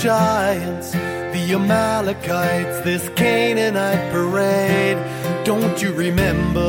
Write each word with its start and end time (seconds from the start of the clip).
giants, 0.00 0.92
the 0.92 1.52
Amalekites, 1.52 2.80
this 2.80 3.10
Canaanite 3.10 4.10
parade? 4.10 4.96
Don't 5.44 5.82
you 5.82 5.92
remember? 5.92 6.60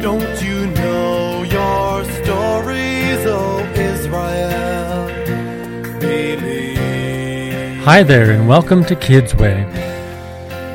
Don't 0.00 0.40
you 0.40 0.68
know 0.68 1.42
your 1.42 2.04
stories, 2.22 3.26
oh 3.26 3.58
Israel? 3.74 5.08
Believe. 5.98 7.82
Hi 7.82 8.04
there, 8.04 8.30
and 8.30 8.48
welcome 8.48 8.84
to 8.84 8.94
Kids 8.94 9.34
Way, 9.34 9.62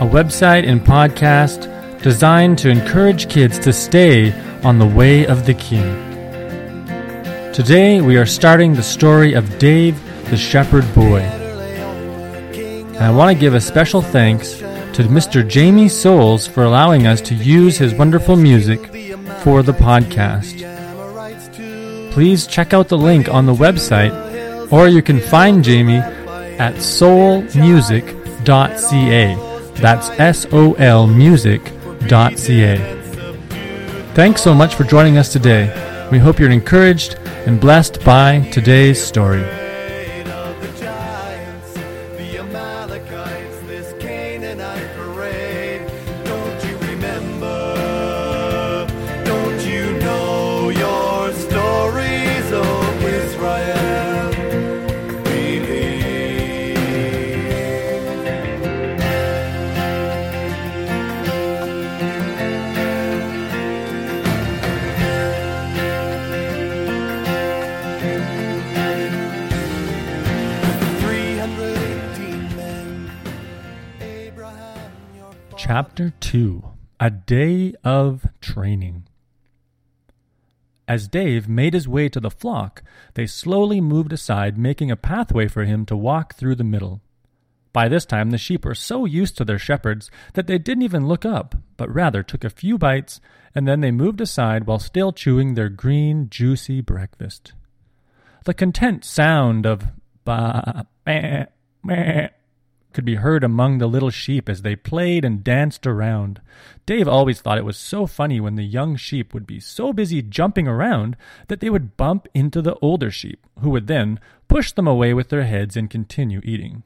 a 0.01 0.05
website 0.05 0.67
and 0.67 0.81
podcast 0.81 1.69
designed 2.01 2.57
to 2.57 2.69
encourage 2.69 3.29
kids 3.29 3.57
to 3.59 3.71
stay 3.71 4.33
on 4.63 4.79
the 4.79 4.85
way 4.85 5.25
of 5.27 5.45
the 5.45 5.53
King. 5.53 5.95
Today, 7.53 8.01
we 8.01 8.17
are 8.17 8.25
starting 8.25 8.73
the 8.73 8.83
story 8.83 9.31
of 9.33 9.57
Dave 9.59 10.02
the 10.33 10.39
Shepherd 10.39 10.95
Boy. 10.95 11.19
And 11.19 12.97
I 12.97 13.11
want 13.11 13.31
to 13.31 13.39
give 13.39 13.53
a 13.53 13.61
special 13.61 14.01
thanks 14.01 14.53
to 14.53 15.03
Mr. 15.03 15.47
Jamie 15.47 15.87
Soles 15.87 16.47
for 16.47 16.63
allowing 16.63 17.05
us 17.05 17.21
to 17.21 17.35
use 17.35 17.77
his 17.77 17.93
wonderful 17.93 18.35
music 18.35 18.87
for 19.43 19.61
the 19.61 19.73
podcast. 19.73 20.59
Please 22.13 22.47
check 22.47 22.73
out 22.73 22.87
the 22.87 22.97
link 22.97 23.29
on 23.29 23.45
the 23.45 23.53
website, 23.53 24.71
or 24.71 24.87
you 24.87 25.03
can 25.03 25.19
find 25.19 25.63
Jamie 25.63 25.97
at 25.97 26.73
soulmusic.ca. 26.77 29.35
That's 29.75 30.09
S 30.19 30.47
O 30.51 30.73
L 30.73 31.05
music.ca. 31.05 32.77
Thanks 34.15 34.41
so 34.41 34.55
much 34.55 34.73
for 34.73 34.83
joining 34.83 35.19
us 35.19 35.31
today. 35.31 36.09
We 36.11 36.17
hope 36.17 36.39
you're 36.39 36.49
encouraged 36.49 37.19
and 37.45 37.61
blessed 37.61 38.03
by 38.03 38.39
today's 38.49 38.99
story. 38.99 39.45
Chapter 75.75 76.13
2 76.19 76.63
A 76.99 77.09
Day 77.09 77.73
of 77.83 78.27
Training. 78.41 79.07
As 80.87 81.07
Dave 81.07 81.49
made 81.49 81.73
his 81.73 81.87
way 81.87 82.09
to 82.09 82.19
the 82.19 82.29
flock, 82.29 82.83
they 83.15 83.25
slowly 83.25 83.81
moved 83.81 84.13
aside, 84.13 84.55
making 84.55 84.91
a 84.91 84.95
pathway 84.95 85.47
for 85.47 85.63
him 85.63 85.83
to 85.87 85.97
walk 85.97 86.35
through 86.35 86.53
the 86.53 86.63
middle. 86.63 87.01
By 87.71 87.87
this 87.87 88.05
time, 88.05 88.29
the 88.29 88.37
sheep 88.37 88.65
were 88.65 88.75
so 88.75 89.05
used 89.05 89.35
to 89.37 89.45
their 89.45 89.57
shepherds 89.57 90.11
that 90.35 90.45
they 90.45 90.59
didn't 90.59 90.83
even 90.83 91.07
look 91.07 91.25
up, 91.25 91.55
but 91.75 91.91
rather 91.91 92.21
took 92.21 92.43
a 92.43 92.51
few 92.51 92.77
bites, 92.77 93.19
and 93.55 93.67
then 93.67 93.81
they 93.81 93.89
moved 93.89 94.21
aside 94.21 94.67
while 94.67 94.77
still 94.77 95.11
chewing 95.11 95.55
their 95.55 95.69
green, 95.69 96.29
juicy 96.29 96.81
breakfast. 96.81 97.53
The 98.45 98.53
content 98.53 99.03
sound 99.03 99.65
of 99.65 99.87
ba 100.23 100.85
meh, 101.07 101.45
meh 101.83 102.29
could 102.93 103.05
be 103.05 103.15
heard 103.15 103.43
among 103.43 103.77
the 103.77 103.87
little 103.87 104.09
sheep 104.09 104.47
as 104.47 104.61
they 104.61 104.75
played 104.75 105.25
and 105.25 105.43
danced 105.43 105.85
around. 105.87 106.41
Dave 106.85 107.07
always 107.07 107.41
thought 107.41 107.57
it 107.57 107.65
was 107.65 107.77
so 107.77 108.05
funny 108.05 108.39
when 108.39 108.55
the 108.55 108.63
young 108.63 108.95
sheep 108.95 109.33
would 109.33 109.47
be 109.47 109.59
so 109.59 109.91
busy 109.91 110.21
jumping 110.21 110.67
around 110.67 111.17
that 111.47 111.59
they 111.59 111.69
would 111.69 111.97
bump 111.97 112.27
into 112.33 112.61
the 112.61 112.75
older 112.75 113.11
sheep, 113.11 113.45
who 113.59 113.69
would 113.69 113.87
then 113.87 114.19
push 114.47 114.71
them 114.71 114.87
away 114.87 115.13
with 115.13 115.29
their 115.29 115.43
heads 115.43 115.75
and 115.75 115.89
continue 115.89 116.41
eating. 116.43 116.83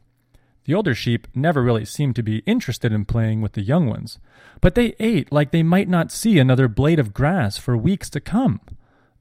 The 0.66 0.74
older 0.74 0.94
sheep 0.94 1.28
never 1.34 1.64
really 1.64 1.86
seemed 1.86 2.16
to 2.18 2.24
be 2.24 2.40
interested 2.40 2.92
in 2.92 3.06
playing 3.06 3.42
with 3.42 3.54
the 3.54 3.62
young 3.62 3.88
ones, 3.88 4.20
but 4.60 4.76
they 4.76 4.96
ate 5.00 5.32
like 5.32 5.52
they 5.52 5.64
might 5.64 5.88
not 5.88 6.12
see 6.12 6.40
another 6.40 6.68
blade 6.68 7.00
of 7.00 7.14
grass 7.14 7.58
for 7.58 7.78
weeks 7.78 8.10
to 8.10 8.20
come. 8.20 8.60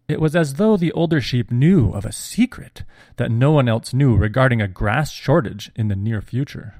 It 0.09 0.21
was 0.21 0.37
as 0.37 0.55
though 0.55 0.77
the 0.77 0.93
older 0.93 1.21
sheep 1.21 1.51
knew 1.51 1.91
of 1.91 2.05
a 2.05 2.13
secret 2.13 2.85
that 3.17 3.31
no 3.31 3.51
one 3.51 3.69
else 3.69 3.93
knew 3.93 4.17
regarding 4.17 4.61
a 4.61 4.69
grass 4.69 5.11
shortage 5.11 5.73
in 5.75 5.89
the 5.89 5.97
near 5.97 6.21
future. 6.21 6.75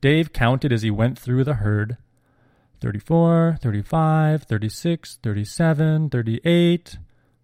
Dave 0.00 0.32
counted 0.32 0.72
as 0.72 0.82
he 0.82 0.90
went 0.90 1.18
through 1.18 1.44
the 1.44 1.54
herd 1.54 1.98
34, 2.80 3.58
35, 3.60 4.44
36, 4.44 5.18
37, 5.22 6.10
38. 6.10 6.98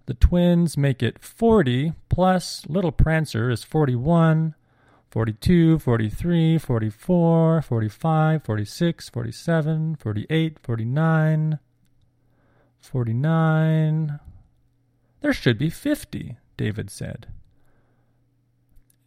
The 0.06 0.14
twins 0.14 0.76
make 0.76 1.02
it 1.02 1.18
40, 1.18 1.92
plus 2.08 2.64
Little 2.68 2.92
Prancer 2.92 3.50
is 3.50 3.64
41, 3.64 4.54
42, 5.10 5.78
43, 5.78 6.58
44, 6.58 7.62
45, 7.62 8.44
46, 8.44 9.08
47, 9.08 9.96
48, 9.96 10.58
49, 10.62 11.58
49. 12.80 14.20
There 15.24 15.32
should 15.32 15.56
be 15.56 15.70
50, 15.70 16.36
David 16.58 16.90
said. 16.90 17.28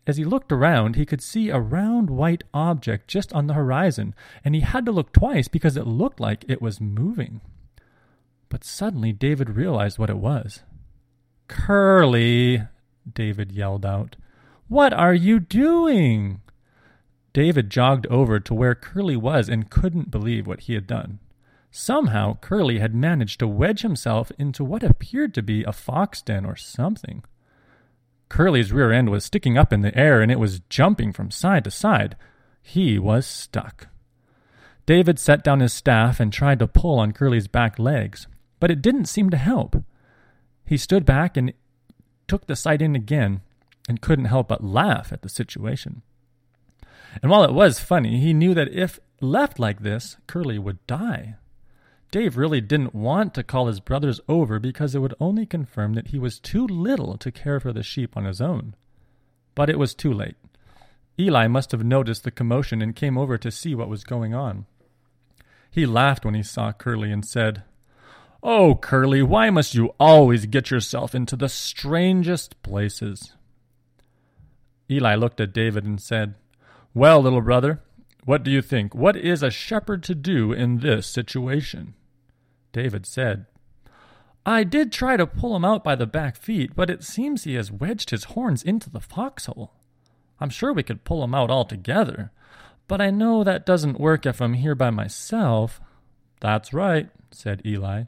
As 0.07 0.17
he 0.17 0.25
looked 0.25 0.51
around, 0.51 0.95
he 0.95 1.05
could 1.05 1.21
see 1.21 1.49
a 1.49 1.59
round 1.59 2.09
white 2.09 2.43
object 2.55 3.07
just 3.07 3.31
on 3.33 3.45
the 3.45 3.53
horizon, 3.53 4.15
and 4.43 4.55
he 4.55 4.61
had 4.61 4.83
to 4.87 4.91
look 4.91 5.13
twice 5.13 5.47
because 5.47 5.77
it 5.77 5.85
looked 5.85 6.19
like 6.19 6.43
it 6.47 6.59
was 6.59 6.81
moving. 6.81 7.41
But 8.49 8.63
suddenly 8.63 9.13
David 9.13 9.51
realized 9.51 9.99
what 9.99 10.09
it 10.09 10.17
was. 10.17 10.63
Curly, 11.47 12.63
David 13.13 13.51
yelled 13.51 13.85
out. 13.85 14.15
What 14.67 14.93
are 14.93 15.13
you 15.13 15.39
doing? 15.39 16.41
David 17.31 17.69
jogged 17.69 18.07
over 18.07 18.39
to 18.39 18.55
where 18.55 18.73
Curly 18.73 19.17
was 19.17 19.49
and 19.49 19.69
couldn't 19.69 20.09
believe 20.09 20.47
what 20.47 20.61
he 20.61 20.73
had 20.73 20.87
done. 20.87 21.19
Somehow, 21.71 22.37
Curly 22.41 22.79
had 22.79 22.95
managed 22.95 23.39
to 23.39 23.47
wedge 23.47 23.81
himself 23.81 24.31
into 24.37 24.63
what 24.63 24.83
appeared 24.83 25.33
to 25.35 25.43
be 25.43 25.63
a 25.63 25.71
fox 25.71 26.21
den 26.21 26.45
or 26.45 26.55
something. 26.55 27.23
Curly's 28.29 28.71
rear 28.71 28.91
end 28.91 29.09
was 29.09 29.25
sticking 29.25 29.57
up 29.57 29.71
in 29.71 29.81
the 29.81 29.97
air 29.97 30.21
and 30.21 30.31
it 30.31 30.39
was 30.39 30.61
jumping 30.69 31.13
from 31.13 31.31
side 31.31 31.63
to 31.63 31.71
side. 31.71 32.15
He 32.61 32.99
was 32.99 33.25
stuck. 33.25 33.87
David 34.85 35.19
set 35.19 35.43
down 35.43 35.59
his 35.59 35.73
staff 35.73 36.19
and 36.19 36.31
tried 36.31 36.59
to 36.59 36.67
pull 36.67 36.99
on 36.99 37.11
Curly's 37.11 37.47
back 37.47 37.77
legs, 37.77 38.27
but 38.59 38.71
it 38.71 38.81
didn't 38.81 39.05
seem 39.05 39.29
to 39.29 39.37
help. 39.37 39.83
He 40.65 40.77
stood 40.77 41.05
back 41.05 41.37
and 41.37 41.53
took 42.27 42.47
the 42.47 42.55
sight 42.55 42.81
in 42.81 42.95
again 42.95 43.41
and 43.87 44.01
couldn't 44.01 44.25
help 44.25 44.49
but 44.49 44.63
laugh 44.63 45.13
at 45.13 45.21
the 45.21 45.29
situation. 45.29 46.01
And 47.21 47.31
while 47.31 47.43
it 47.43 47.53
was 47.53 47.79
funny, 47.79 48.19
he 48.19 48.33
knew 48.33 48.53
that 48.53 48.73
if 48.73 48.99
left 49.21 49.59
like 49.59 49.81
this, 49.81 50.17
Curly 50.27 50.59
would 50.59 50.85
die. 50.87 51.35
Dave 52.11 52.37
really 52.37 52.61
didn't 52.61 52.95
want 52.95 53.33
to 53.33 53.43
call 53.43 53.67
his 53.67 53.79
brothers 53.79 54.21
over 54.29 54.59
because 54.59 54.95
it 54.95 54.99
would 54.99 55.13
only 55.19 55.45
confirm 55.45 55.93
that 55.93 56.09
he 56.09 56.19
was 56.19 56.39
too 56.39 56.65
little 56.65 57.17
to 57.17 57.31
care 57.31 57.59
for 57.59 57.73
the 57.73 57.83
sheep 57.83 58.15
on 58.15 58.25
his 58.25 58.39
own. 58.39 58.75
But 59.55 59.69
it 59.69 59.77
was 59.77 59.93
too 59.93 60.13
late. 60.13 60.35
Eli 61.19 61.47
must 61.47 61.71
have 61.71 61.83
noticed 61.83 62.23
the 62.23 62.31
commotion 62.31 62.81
and 62.81 62.95
came 62.95 63.17
over 63.17 63.37
to 63.37 63.51
see 63.51 63.75
what 63.75 63.89
was 63.89 64.03
going 64.03 64.33
on. 64.33 64.65
He 65.69 65.85
laughed 65.85 66.23
when 66.23 66.35
he 66.35 66.43
saw 66.43 66.71
Curly 66.71 67.11
and 67.11 67.25
said, 67.25 67.63
Oh, 68.41 68.75
Curly, 68.75 69.21
why 69.21 69.49
must 69.49 69.75
you 69.75 69.93
always 69.99 70.45
get 70.45 70.71
yourself 70.71 71.13
into 71.13 71.35
the 71.35 71.49
strangest 71.49 72.61
places? 72.63 73.33
Eli 74.89 75.15
looked 75.15 75.41
at 75.41 75.53
David 75.53 75.83
and 75.83 75.99
said, 75.99 76.35
Well, 76.93 77.21
little 77.21 77.41
brother, 77.41 77.81
what 78.27 78.43
do 78.43 78.51
you 78.51 78.61
think? 78.61 78.93
What 78.93 79.15
is 79.15 79.41
a 79.41 79.49
shepherd 79.49 80.03
to 80.03 80.13
do 80.13 80.51
in 80.51 80.79
this 80.79 81.07
situation? 81.07 81.93
David 82.73 83.05
said, 83.05 83.45
I 84.45 84.65
did 84.65 84.91
try 84.91 85.15
to 85.15 85.25
pull 85.25 85.55
him 85.55 85.63
out 85.63 85.81
by 85.81 85.95
the 85.95 86.05
back 86.05 86.35
feet, 86.35 86.75
but 86.75 86.89
it 86.89 87.05
seems 87.05 87.45
he 87.45 87.53
has 87.53 87.71
wedged 87.71 88.09
his 88.09 88.25
horns 88.25 88.63
into 88.63 88.89
the 88.89 88.99
foxhole. 88.99 89.71
I'm 90.41 90.49
sure 90.49 90.73
we 90.73 90.83
could 90.83 91.05
pull 91.05 91.23
him 91.23 91.33
out 91.33 91.49
altogether, 91.49 92.33
but 92.89 92.99
I 92.99 93.11
know 93.11 93.45
that 93.45 93.65
doesn't 93.65 93.97
work 93.97 94.25
if 94.25 94.41
I'm 94.41 94.55
here 94.55 94.75
by 94.75 94.89
myself. 94.89 95.79
That's 96.41 96.73
right, 96.73 97.09
said 97.31 97.61
Eli. 97.65 98.03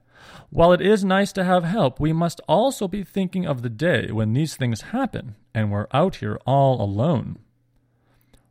While 0.50 0.74
it 0.74 0.81
is 0.81 1.06
nice 1.06 1.31
to 1.31 1.45
have 1.45 1.63
help, 1.63 1.98
we 1.98 2.12
must 2.12 2.42
also 2.45 2.89
be 2.89 3.06
thinking 3.06 3.45
of 3.45 3.62
the 3.62 3.69
day 3.69 4.12
when 4.12 4.33
these 4.33 4.57
things 4.57 4.81
happen 4.92 5.38
and 5.56 5.71
we're 5.71 5.88
out 5.94 6.18
here 6.18 6.38
all 6.45 6.81
alone. 6.81 7.39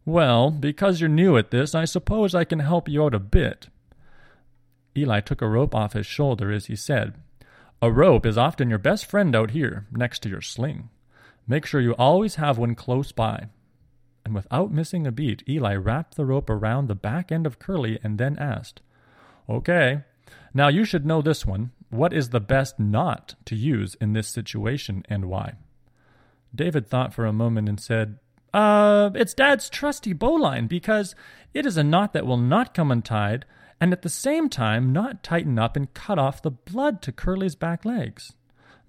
Well, 0.09 0.51
because 0.51 1.03
you're 1.03 1.11
new 1.11 1.37
at 1.37 1.51
this, 1.51 1.75
I 1.75 1.85
suppose 1.85 2.35
I 2.35 2.45
can 2.45 2.61
help 2.61 2.89
you 2.89 3.05
out 3.05 3.13
a 3.13 3.19
bit. 3.19 3.69
Eli 4.97 5.21
took 5.21 5.43
a 5.43 5.47
rope 5.47 5.75
off 5.75 5.93
his 5.93 6.07
shoulder 6.07 6.51
as 6.51 6.65
he 6.65 6.77
said, 6.77 7.13
A 7.83 7.93
rope 7.93 8.25
is 8.25 8.39
often 8.39 8.71
your 8.71 8.79
best 8.79 9.05
friend 9.05 9.37
out 9.37 9.51
here, 9.51 9.87
next 9.93 10.21
to 10.21 10.31
your 10.31 10.41
sling. 10.41 10.89
Make 11.47 11.67
sure 11.67 11.83
you 11.83 11.95
always 11.97 12.37
have 12.37 12.57
one 12.57 12.75
close 12.75 13.13
by. 13.13 13.49
And 14.25 14.35
without 14.35 14.73
missing 14.73 15.07
a 15.07 15.13
beat, 15.13 15.47
Eli 15.47 15.75
wrapped 15.75 16.17
the 16.17 16.25
rope 16.25 16.49
around 16.49 16.89
the 16.89 16.95
back 16.95 17.31
end 17.31 17.47
of 17.47 17.59
Curly 17.59 17.99
and 18.03 18.17
then 18.17 18.39
asked, 18.39 18.81
Okay, 19.47 20.05
now 20.55 20.69
you 20.69 20.87
should 20.87 21.05
know 21.05 21.21
this 21.21 21.45
one. 21.45 21.73
What 21.91 22.15
is 22.15 22.31
the 22.31 22.41
best 22.41 22.81
knot 22.81 23.35
to 23.45 23.55
use 23.55 23.95
in 24.01 24.15
this 24.15 24.29
situation 24.29 25.05
and 25.07 25.27
why? 25.27 25.57
David 26.55 26.87
thought 26.87 27.13
for 27.13 27.27
a 27.27 27.33
moment 27.35 27.69
and 27.69 27.79
said, 27.79 28.19
Uh, 28.53 29.11
it's 29.15 29.35
Dad's 29.35 29.69
trusty 29.69 30.13
bowline 30.13 30.67
because 30.67 31.15
it 31.55 31.67
is 31.67 31.77
a 31.77 31.85
knot 31.85 32.13
that 32.13 32.27
will 32.27 32.39
not 32.39 32.75
come 32.75 32.91
untied 32.91 33.45
and 33.81 33.93
at 33.93 34.03
the 34.03 34.09
same 34.09 34.49
time 34.49 34.93
not 34.93 35.23
tighten 35.23 35.59
up 35.59 35.77
and 35.77 35.93
cut 35.95 36.19
off 36.19 36.43
the 36.43 36.51
blood 36.51 37.01
to 37.03 37.13
Curly's 37.13 37.55
back 37.55 37.85
legs. 37.85 38.33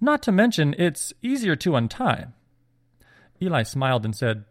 Not 0.00 0.22
to 0.22 0.32
mention, 0.32 0.74
it's 0.78 1.12
easier 1.22 1.56
to 1.56 1.76
untie. 1.76 2.28
Eli 3.40 3.62
smiled 3.62 4.04
and 4.04 4.16
said, 4.16 4.44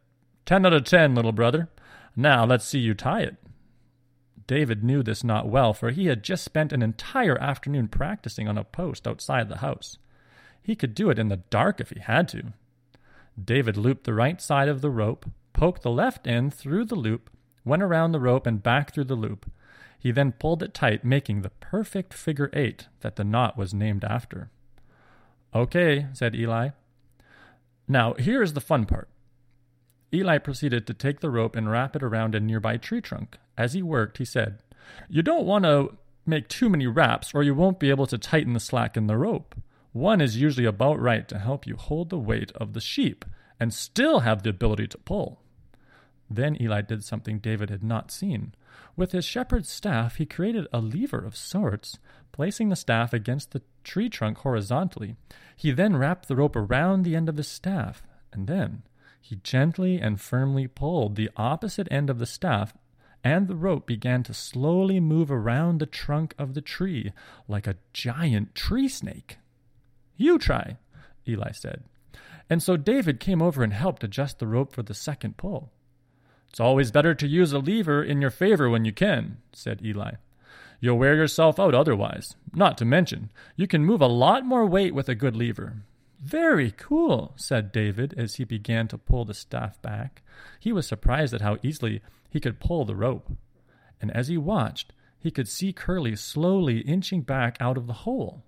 Ten 0.45 0.65
out 0.65 0.73
of 0.73 0.83
ten, 0.83 1.15
little 1.15 1.31
brother. 1.31 1.69
Now 2.15 2.45
let's 2.45 2.65
see 2.65 2.79
you 2.79 2.93
tie 2.93 3.21
it. 3.21 3.35
David 4.47 4.83
knew 4.83 5.03
this 5.03 5.23
knot 5.23 5.47
well, 5.47 5.73
for 5.73 5.91
he 5.91 6.07
had 6.07 6.23
just 6.23 6.43
spent 6.43 6.73
an 6.73 6.81
entire 6.81 7.39
afternoon 7.39 7.87
practicing 7.87 8.47
on 8.47 8.57
a 8.57 8.63
post 8.63 9.07
outside 9.07 9.47
the 9.47 9.57
house. 9.57 9.97
He 10.61 10.75
could 10.75 10.95
do 10.95 11.09
it 11.09 11.19
in 11.19 11.27
the 11.27 11.37
dark 11.37 11.79
if 11.79 11.91
he 11.91 11.99
had 11.99 12.27
to. 12.29 12.53
David 13.43 13.77
looped 13.77 14.03
the 14.03 14.13
right 14.13 14.41
side 14.41 14.67
of 14.67 14.81
the 14.81 14.89
rope, 14.89 15.29
poked 15.53 15.83
the 15.83 15.91
left 15.91 16.27
end 16.27 16.53
through 16.53 16.85
the 16.85 16.95
loop, 16.95 17.29
went 17.63 17.83
around 17.83 18.11
the 18.11 18.19
rope 18.19 18.47
and 18.47 18.63
back 18.63 18.93
through 18.93 19.05
the 19.05 19.15
loop. 19.15 19.51
He 19.99 20.11
then 20.11 20.31
pulled 20.31 20.63
it 20.63 20.73
tight, 20.73 21.03
making 21.03 21.41
the 21.41 21.49
perfect 21.49 22.13
figure 22.13 22.49
eight 22.53 22.87
that 23.01 23.17
the 23.17 23.23
knot 23.23 23.57
was 23.57 23.73
named 23.73 24.03
after. 24.03 24.49
Okay, 25.53 26.07
said 26.13 26.35
Eli. 26.35 26.69
Now, 27.87 28.13
here 28.13 28.41
is 28.41 28.53
the 28.53 28.61
fun 28.61 28.85
part. 28.85 29.09
Eli 30.13 30.37
proceeded 30.37 30.87
to 30.87 30.93
take 30.93 31.19
the 31.19 31.29
rope 31.29 31.55
and 31.55 31.69
wrap 31.69 31.95
it 31.95 32.03
around 32.03 32.33
a 32.33 32.39
nearby 32.39 32.77
tree 32.77 33.01
trunk. 33.01 33.37
As 33.57 33.73
he 33.73 33.81
worked, 33.81 34.17
he 34.19 34.25
said, 34.25 34.59
You 35.09 35.21
don't 35.21 35.45
want 35.45 35.65
to 35.65 35.97
make 36.25 36.47
too 36.47 36.69
many 36.69 36.87
wraps, 36.87 37.31
or 37.33 37.43
you 37.43 37.53
won't 37.53 37.79
be 37.79 37.89
able 37.89 38.07
to 38.07 38.17
tighten 38.17 38.53
the 38.53 38.59
slack 38.59 38.95
in 38.95 39.07
the 39.07 39.17
rope. 39.17 39.55
One 39.91 40.21
is 40.21 40.39
usually 40.39 40.65
about 40.65 40.99
right 40.99 41.27
to 41.27 41.39
help 41.39 41.65
you 41.65 41.75
hold 41.75 42.09
the 42.09 42.19
weight 42.19 42.51
of 42.53 42.73
the 42.73 42.81
sheep 42.81 43.25
and 43.59 43.73
still 43.73 44.19
have 44.19 44.43
the 44.43 44.51
ability 44.51 44.87
to 44.87 44.97
pull. 44.97 45.41
Then 46.29 46.61
Eli 46.61 46.81
did 46.81 47.03
something 47.03 47.39
David 47.39 47.69
had 47.69 47.83
not 47.83 48.11
seen. 48.11 48.53
With 48.95 49.13
his 49.13 49.25
shepherd's 49.25 49.69
staff, 49.69 50.17
he 50.17 50.25
created 50.25 50.67
a 50.71 50.79
lever 50.79 51.17
of 51.17 51.35
sorts, 51.35 51.97
placing 52.31 52.69
the 52.69 52.75
staff 52.75 53.13
against 53.13 53.51
the 53.51 53.63
tree 53.83 54.09
trunk 54.09 54.37
horizontally. 54.39 55.15
He 55.55 55.71
then 55.71 55.97
wrapped 55.97 56.27
the 56.27 56.35
rope 56.35 56.55
around 56.55 57.01
the 57.01 57.15
end 57.15 57.27
of 57.27 57.35
the 57.35 57.43
staff, 57.43 58.03
and 58.31 58.47
then 58.47 58.83
he 59.19 59.37
gently 59.37 59.99
and 59.99 60.21
firmly 60.21 60.67
pulled 60.67 61.15
the 61.15 61.31
opposite 61.35 61.87
end 61.89 62.09
of 62.09 62.19
the 62.19 62.25
staff, 62.25 62.73
and 63.23 63.47
the 63.47 63.55
rope 63.55 63.87
began 63.87 64.23
to 64.23 64.33
slowly 64.33 64.99
move 64.99 65.31
around 65.31 65.79
the 65.79 65.85
trunk 65.85 66.35
of 66.37 66.53
the 66.53 66.61
tree 66.61 67.11
like 67.47 67.67
a 67.67 67.77
giant 67.91 68.53
tree 68.53 68.87
snake. 68.87 69.37
You 70.19 70.37
try, 70.37 70.77
Eli 71.25 71.51
said. 71.53 71.83
And 72.49 72.61
so 72.61 72.75
David 72.75 73.21
came 73.21 73.41
over 73.41 73.63
and 73.63 73.71
helped 73.71 74.03
adjust 74.03 74.39
the 74.39 74.47
rope 74.47 74.73
for 74.73 74.83
the 74.83 74.93
second 74.93 75.37
pull. 75.37 75.71
It's 76.49 76.59
always 76.59 76.91
better 76.91 77.15
to 77.15 77.27
use 77.27 77.53
a 77.53 77.59
lever 77.59 78.03
in 78.03 78.19
your 78.19 78.29
favor 78.29 78.69
when 78.69 78.83
you 78.83 78.91
can, 78.91 79.37
said 79.53 79.81
Eli. 79.81 80.13
You'll 80.81 80.97
wear 80.97 81.15
yourself 81.15 81.57
out 81.57 81.73
otherwise. 81.73 82.35
Not 82.53 82.77
to 82.79 82.85
mention, 82.85 83.31
you 83.55 83.65
can 83.65 83.85
move 83.85 84.01
a 84.01 84.07
lot 84.07 84.45
more 84.45 84.65
weight 84.65 84.93
with 84.93 85.07
a 85.07 85.15
good 85.15 85.37
lever. 85.37 85.83
Very 86.21 86.71
cool, 86.71 87.33
said 87.37 87.71
David 87.71 88.13
as 88.17 88.35
he 88.35 88.43
began 88.43 88.89
to 88.89 88.97
pull 88.97 89.23
the 89.23 89.33
staff 89.33 89.81
back. 89.81 90.21
He 90.59 90.73
was 90.73 90.85
surprised 90.85 91.33
at 91.33 91.41
how 91.41 91.57
easily 91.63 92.01
he 92.29 92.41
could 92.41 92.59
pull 92.59 92.83
the 92.83 92.95
rope. 92.95 93.31
And 94.01 94.11
as 94.11 94.27
he 94.27 94.37
watched, 94.37 94.91
he 95.17 95.31
could 95.31 95.47
see 95.47 95.71
Curly 95.71 96.17
slowly 96.17 96.79
inching 96.79 97.21
back 97.21 97.55
out 97.61 97.77
of 97.77 97.87
the 97.87 97.93
hole. 97.93 98.43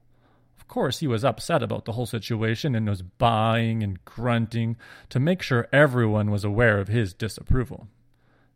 Of 0.61 0.67
course, 0.67 0.99
he 0.99 1.07
was 1.07 1.25
upset 1.25 1.63
about 1.63 1.83
the 1.83 1.93
whole 1.93 2.05
situation 2.05 2.75
and 2.75 2.87
was 2.87 3.01
baaing 3.01 3.83
and 3.83 4.03
grunting 4.05 4.77
to 5.09 5.19
make 5.19 5.41
sure 5.41 5.67
everyone 5.73 6.31
was 6.31 6.45
aware 6.45 6.79
of 6.79 6.87
his 6.87 7.13
disapproval. 7.13 7.89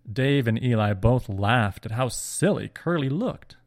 Dave 0.09 0.47
and 0.47 0.61
Eli 0.63 0.93
both 0.93 1.27
laughed 1.27 1.85
at 1.85 1.91
how 1.91 2.07
silly 2.07 2.69
Curly 2.69 3.09
looked. 3.09 3.57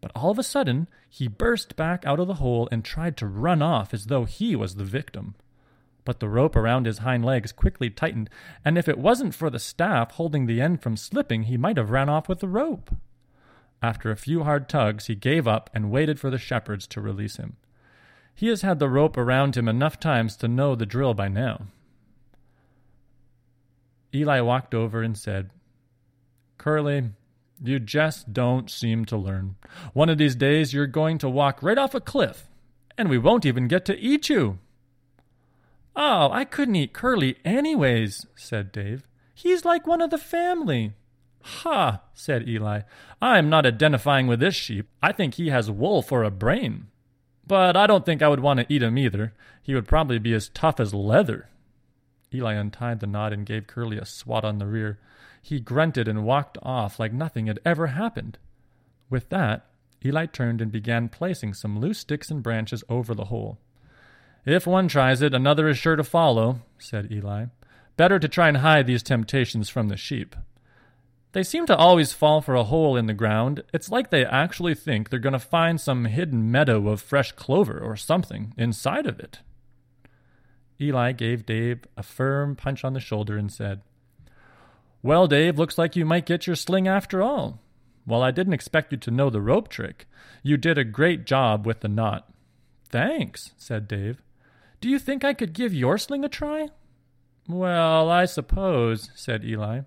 But 0.00 0.12
all 0.14 0.30
of 0.30 0.38
a 0.38 0.44
sudden, 0.44 0.88
he 1.10 1.26
burst 1.28 1.76
back 1.76 2.06
out 2.06 2.20
of 2.20 2.28
the 2.28 2.34
hole 2.34 2.68
and 2.70 2.84
tried 2.84 3.16
to 3.18 3.26
run 3.26 3.60
off 3.60 3.92
as 3.92 4.06
though 4.06 4.24
he 4.24 4.54
was 4.54 4.76
the 4.76 4.84
victim. 4.84 5.34
But 6.04 6.20
the 6.20 6.28
rope 6.28 6.54
around 6.54 6.86
his 6.86 6.98
hind 6.98 7.24
legs 7.24 7.52
quickly 7.52 7.90
tightened, 7.90 8.30
and 8.64 8.78
if 8.78 8.88
it 8.88 8.98
wasn't 8.98 9.34
for 9.34 9.50
the 9.50 9.58
staff 9.58 10.12
holding 10.12 10.46
the 10.46 10.60
end 10.60 10.80
from 10.80 10.96
slipping, 10.96 11.42
he 11.42 11.56
might 11.56 11.76
have 11.76 11.90
ran 11.90 12.08
off 12.08 12.28
with 12.28 12.38
the 12.38 12.48
rope. 12.48 12.94
After 13.82 14.10
a 14.10 14.16
few 14.16 14.44
hard 14.44 14.68
tugs, 14.68 15.06
he 15.06 15.14
gave 15.16 15.48
up 15.48 15.68
and 15.74 15.90
waited 15.90 16.20
for 16.20 16.30
the 16.30 16.38
shepherds 16.38 16.86
to 16.86 17.00
release 17.00 17.36
him. 17.36 17.56
He 18.34 18.48
has 18.48 18.62
had 18.62 18.78
the 18.78 18.88
rope 18.88 19.16
around 19.16 19.56
him 19.56 19.68
enough 19.68 20.00
times 20.00 20.36
to 20.38 20.48
know 20.48 20.74
the 20.74 20.86
drill 20.86 21.14
by 21.14 21.28
now. 21.28 21.66
Eli 24.14 24.40
walked 24.40 24.74
over 24.74 25.02
and 25.02 25.16
said, 25.16 25.50
Curly, 26.58 27.10
you 27.62 27.78
just 27.78 28.32
don't 28.32 28.70
seem 28.70 29.04
to 29.06 29.16
learn. 29.16 29.56
One 29.92 30.08
of 30.08 30.18
these 30.18 30.36
days 30.36 30.72
you're 30.72 30.86
going 30.86 31.18
to 31.18 31.28
walk 31.28 31.62
right 31.62 31.78
off 31.78 31.94
a 31.94 32.00
cliff, 32.00 32.48
and 32.96 33.08
we 33.08 33.18
won't 33.18 33.46
even 33.46 33.68
get 33.68 33.84
to 33.86 33.98
eat 33.98 34.28
you. 34.28 34.58
Oh, 35.96 36.30
I 36.32 36.44
couldn't 36.44 36.76
eat 36.76 36.92
Curly 36.92 37.36
anyways, 37.44 38.26
said 38.34 38.72
Dave. 38.72 39.06
He's 39.34 39.64
like 39.64 39.86
one 39.86 40.00
of 40.00 40.10
the 40.10 40.18
family. 40.18 40.94
Ha, 41.42 42.00
said 42.14 42.48
Eli. 42.48 42.82
I'm 43.20 43.48
not 43.48 43.66
identifying 43.66 44.26
with 44.26 44.40
this 44.40 44.54
sheep. 44.54 44.88
I 45.02 45.12
think 45.12 45.34
he 45.34 45.48
has 45.48 45.70
wool 45.70 46.02
for 46.02 46.24
a 46.24 46.30
brain. 46.30 46.86
But 47.46 47.76
I 47.76 47.86
don't 47.86 48.06
think 48.06 48.22
I 48.22 48.28
would 48.28 48.40
want 48.40 48.60
to 48.60 48.72
eat 48.72 48.82
him 48.82 48.96
either. 48.96 49.34
He 49.62 49.74
would 49.74 49.86
probably 49.86 50.18
be 50.18 50.32
as 50.34 50.48
tough 50.48 50.80
as 50.80 50.94
leather. 50.94 51.48
Eli 52.32 52.54
untied 52.54 53.00
the 53.00 53.06
knot 53.06 53.32
and 53.32 53.46
gave 53.46 53.66
Curly 53.66 53.98
a 53.98 54.04
swat 54.04 54.44
on 54.44 54.58
the 54.58 54.66
rear. 54.66 54.98
He 55.40 55.60
grunted 55.60 56.08
and 56.08 56.24
walked 56.24 56.58
off 56.62 56.98
like 56.98 57.12
nothing 57.12 57.46
had 57.46 57.60
ever 57.64 57.88
happened. 57.88 58.38
With 59.10 59.28
that, 59.28 59.66
Eli 60.04 60.26
turned 60.26 60.60
and 60.60 60.72
began 60.72 61.08
placing 61.08 61.54
some 61.54 61.78
loose 61.78 61.98
sticks 61.98 62.30
and 62.30 62.42
branches 62.42 62.82
over 62.88 63.14
the 63.14 63.26
hole. 63.26 63.58
If 64.44 64.66
one 64.66 64.88
tries 64.88 65.22
it, 65.22 65.32
another 65.32 65.68
is 65.68 65.78
sure 65.78 65.96
to 65.96 66.04
follow, 66.04 66.60
said 66.78 67.10
Eli. 67.10 67.46
Better 67.96 68.18
to 68.18 68.28
try 68.28 68.48
and 68.48 68.58
hide 68.58 68.86
these 68.86 69.02
temptations 69.02 69.68
from 69.68 69.88
the 69.88 69.96
sheep. 69.96 70.34
They 71.34 71.42
seem 71.42 71.66
to 71.66 71.76
always 71.76 72.12
fall 72.12 72.40
for 72.40 72.54
a 72.54 72.62
hole 72.62 72.96
in 72.96 73.06
the 73.06 73.12
ground. 73.12 73.64
It's 73.72 73.90
like 73.90 74.10
they 74.10 74.24
actually 74.24 74.76
think 74.76 75.10
they're 75.10 75.18
going 75.18 75.32
to 75.32 75.40
find 75.40 75.80
some 75.80 76.04
hidden 76.04 76.48
meadow 76.48 76.88
of 76.88 77.02
fresh 77.02 77.32
clover 77.32 77.76
or 77.80 77.96
something 77.96 78.54
inside 78.56 79.08
of 79.08 79.18
it. 79.18 79.40
Eli 80.80 81.10
gave 81.10 81.44
Dave 81.44 81.86
a 81.96 82.04
firm 82.04 82.54
punch 82.54 82.84
on 82.84 82.92
the 82.92 83.00
shoulder 83.00 83.36
and 83.36 83.52
said, 83.52 83.82
Well, 85.02 85.26
Dave, 85.26 85.58
looks 85.58 85.76
like 85.76 85.96
you 85.96 86.06
might 86.06 86.24
get 86.24 86.46
your 86.46 86.54
sling 86.54 86.86
after 86.86 87.20
all. 87.20 87.58
Well, 88.06 88.22
I 88.22 88.30
didn't 88.30 88.52
expect 88.52 88.92
you 88.92 88.98
to 88.98 89.10
know 89.10 89.28
the 89.28 89.40
rope 89.40 89.66
trick. 89.66 90.06
You 90.44 90.56
did 90.56 90.78
a 90.78 90.84
great 90.84 91.24
job 91.24 91.66
with 91.66 91.80
the 91.80 91.88
knot. 91.88 92.32
Thanks, 92.90 93.50
said 93.56 93.88
Dave. 93.88 94.22
Do 94.80 94.88
you 94.88 95.00
think 95.00 95.24
I 95.24 95.34
could 95.34 95.52
give 95.52 95.74
your 95.74 95.98
sling 95.98 96.24
a 96.24 96.28
try? 96.28 96.68
Well, 97.48 98.08
I 98.08 98.24
suppose, 98.26 99.10
said 99.16 99.44
Eli. 99.44 99.80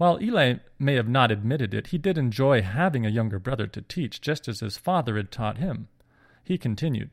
While 0.00 0.22
Eli 0.22 0.54
may 0.78 0.94
have 0.94 1.10
not 1.10 1.30
admitted 1.30 1.74
it, 1.74 1.88
he 1.88 1.98
did 1.98 2.16
enjoy 2.16 2.62
having 2.62 3.04
a 3.04 3.10
younger 3.10 3.38
brother 3.38 3.66
to 3.66 3.82
teach, 3.82 4.22
just 4.22 4.48
as 4.48 4.60
his 4.60 4.78
father 4.78 5.18
had 5.18 5.30
taught 5.30 5.58
him. 5.58 5.88
He 6.42 6.56
continued 6.56 7.10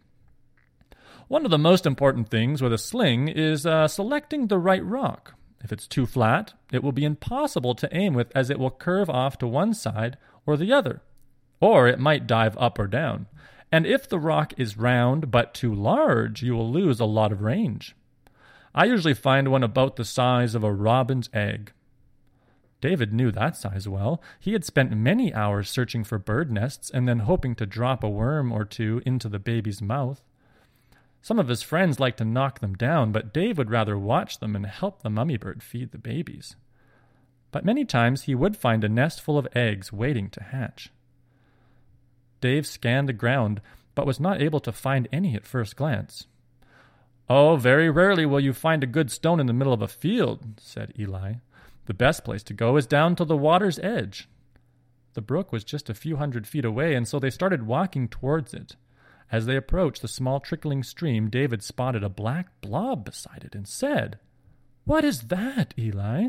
One 1.27 1.44
of 1.44 1.51
the 1.51 1.58
most 1.58 1.86
important 1.86 2.29
things 2.29 2.62
with 2.62 2.72
a 2.72 2.77
sling 2.77 3.27
is 3.27 3.65
uh, 3.65 3.89
selecting 3.89 4.48
the 4.48 4.58
right 4.58 4.86
rock. 4.86 5.34
If 5.62 5.74
it's 5.74 5.86
too 5.86 6.06
flat, 6.06 6.53
it 6.72 6.82
will 6.82 6.94
be 6.94 7.03
impossible 7.03 7.75
to 7.75 7.94
aim 7.94 8.13
with 8.13 8.32
as 8.34 8.50
it 8.50 8.58
will 8.58 8.72
curve 8.72 9.10
off 9.10 9.38
to 9.39 9.48
one 9.48 9.74
side 9.74 10.17
or 10.46 10.56
the 10.56 10.72
other, 10.72 11.01
or 11.60 11.89
it 11.89 12.00
might 12.00 12.25
dive 12.25 12.58
up 12.58 12.79
or 12.79 12.88
down. 12.88 13.27
And 13.70 13.86
if 13.86 14.08
the 14.08 14.17
rock 14.17 14.53
is 14.56 14.77
round 14.77 15.29
but 15.29 15.53
too 15.53 15.75
large, 15.75 16.41
you 16.41 16.56
will 16.56 16.72
lose 16.72 17.01
a 17.01 17.06
lot 17.06 17.34
of 17.34 17.41
range. 17.41 17.98
I 18.74 18.86
usually 18.86 19.13
find 19.13 19.50
one 19.50 19.63
about 19.63 19.98
the 19.98 20.06
size 20.06 20.56
of 20.56 20.63
a 20.63 20.72
robin's 20.72 21.29
egg. 21.34 21.74
David 22.79 23.12
knew 23.12 23.31
that 23.31 23.57
size 23.57 23.88
well. 23.88 24.22
He 24.39 24.53
had 24.53 24.63
spent 24.63 24.96
many 24.96 25.34
hours 25.34 25.69
searching 25.69 26.03
for 26.03 26.19
bird 26.19 26.51
nests 26.51 26.89
and 26.89 27.07
then 27.07 27.19
hoping 27.19 27.55
to 27.55 27.65
drop 27.65 28.03
a 28.03 28.10
worm 28.10 28.51
or 28.51 28.65
two 28.65 29.01
into 29.05 29.27
the 29.29 29.39
baby's 29.39 29.81
mouth. 29.81 30.22
Some 31.22 31.39
of 31.39 31.48
his 31.48 31.63
friends 31.63 32.00
liked 32.00 32.19
to 32.19 32.25
knock 32.25 32.60
them 32.60 32.75
down, 32.75 33.12
but 33.12 33.34
Dave 33.34 33.57
would 33.57 33.72
rather 33.72 33.98
watch 33.98 34.39
them 34.39 34.55
and 34.55 34.65
help 34.65 35.01
the 35.01 35.10
mummy 35.10 35.38
bird 35.38 35.63
feed 35.63 35.91
the 35.91 35.98
babies. 35.98 36.55
But 37.51 37.65
many 37.65 37.86
times 37.86 38.24
he 38.24 38.36
would 38.36 38.55
find 38.55 38.84
a 38.84 38.89
nest 38.89 39.22
full 39.22 39.38
of 39.38 39.48
eggs 39.55 39.91
waiting 39.91 40.29
to 40.29 40.43
hatch. 40.43 40.91
Dave 42.39 42.67
scanned 42.67 43.10
the 43.10 43.13
ground, 43.13 43.62
but 43.96 44.05
was 44.05 44.19
not 44.19 44.41
able 44.41 44.60
to 44.60 44.72
find 44.72 45.07
any 45.12 45.36
at 45.36 45.46
first 45.46 45.75
glance. 45.75 46.27
Oh, 47.29 47.55
very 47.57 47.89
rarely 47.89 48.25
will 48.25 48.39
you 48.39 48.53
find 48.53 48.84
a 48.84 48.88
good 48.88 49.12
stone 49.12 49.39
in 49.39 49.48
the 49.48 49.53
middle 49.53 49.74
of 49.74 49.81
a 49.81 49.88
field, 49.88 50.46
said 50.60 50.93
Eli. 51.00 51.34
The 51.88 51.94
best 51.94 52.24
place 52.24 52.44
to 52.44 52.53
go 52.53 52.75
is 52.77 52.86
down 52.86 53.15
to 53.15 53.25
the 53.25 53.38
water's 53.38 53.79
edge. 53.79 54.27
The 55.13 55.22
brook 55.22 55.51
was 55.51 55.63
just 55.63 55.89
a 55.89 55.96
few 55.96 56.17
hundred 56.17 56.46
feet 56.46 56.65
away, 56.65 56.94
and 56.94 57.08
so 57.08 57.17
they 57.17 57.29
started 57.29 57.65
walking 57.65 58.08
towards 58.08 58.53
it. 58.53 58.75
As 59.32 59.46
they 59.46 59.56
approached 59.56 60.01
the 60.01 60.08
small 60.08 60.39
trickling 60.39 60.84
stream, 60.84 61.29
David 61.29 61.63
spotted 61.63 62.03
a 62.03 62.10
black 62.10 62.62
blob 62.62 63.06
beside 63.06 63.44
it 63.44 63.56
and 63.56 63.67
said, 63.67 64.20
What 64.84 65.06
is 65.06 65.24
that, 65.24 65.74
Eli? 65.77 66.27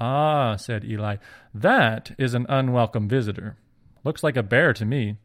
Ah, 0.00 0.56
said 0.56 0.84
Eli, 0.84 1.16
that 1.54 2.12
is 2.18 2.34
an 2.34 2.46
unwelcome 2.48 3.08
visitor. 3.08 3.56
Looks 4.02 4.22
like 4.22 4.36
a 4.36 4.42
bear 4.42 4.72
to 4.72 4.84
me. 4.84 5.18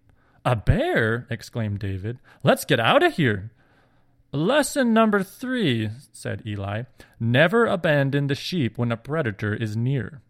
A 0.46 0.56
bear? 0.56 1.28
exclaimed 1.30 1.80
David. 1.80 2.20
Let's 2.44 2.66
get 2.66 2.80
out 2.80 3.04
of 3.04 3.14
here. 3.16 3.52
Lesson 4.32 4.94
number 4.94 5.24
three, 5.24 5.90
said 6.12 6.44
Eli 6.46 6.84
never 7.20 7.66
abandon 7.66 8.28
the 8.28 8.36
sheep 8.36 8.78
when 8.78 8.92
a 8.92 8.98
predator 8.98 9.56
is 9.56 9.76
near. 9.76 10.22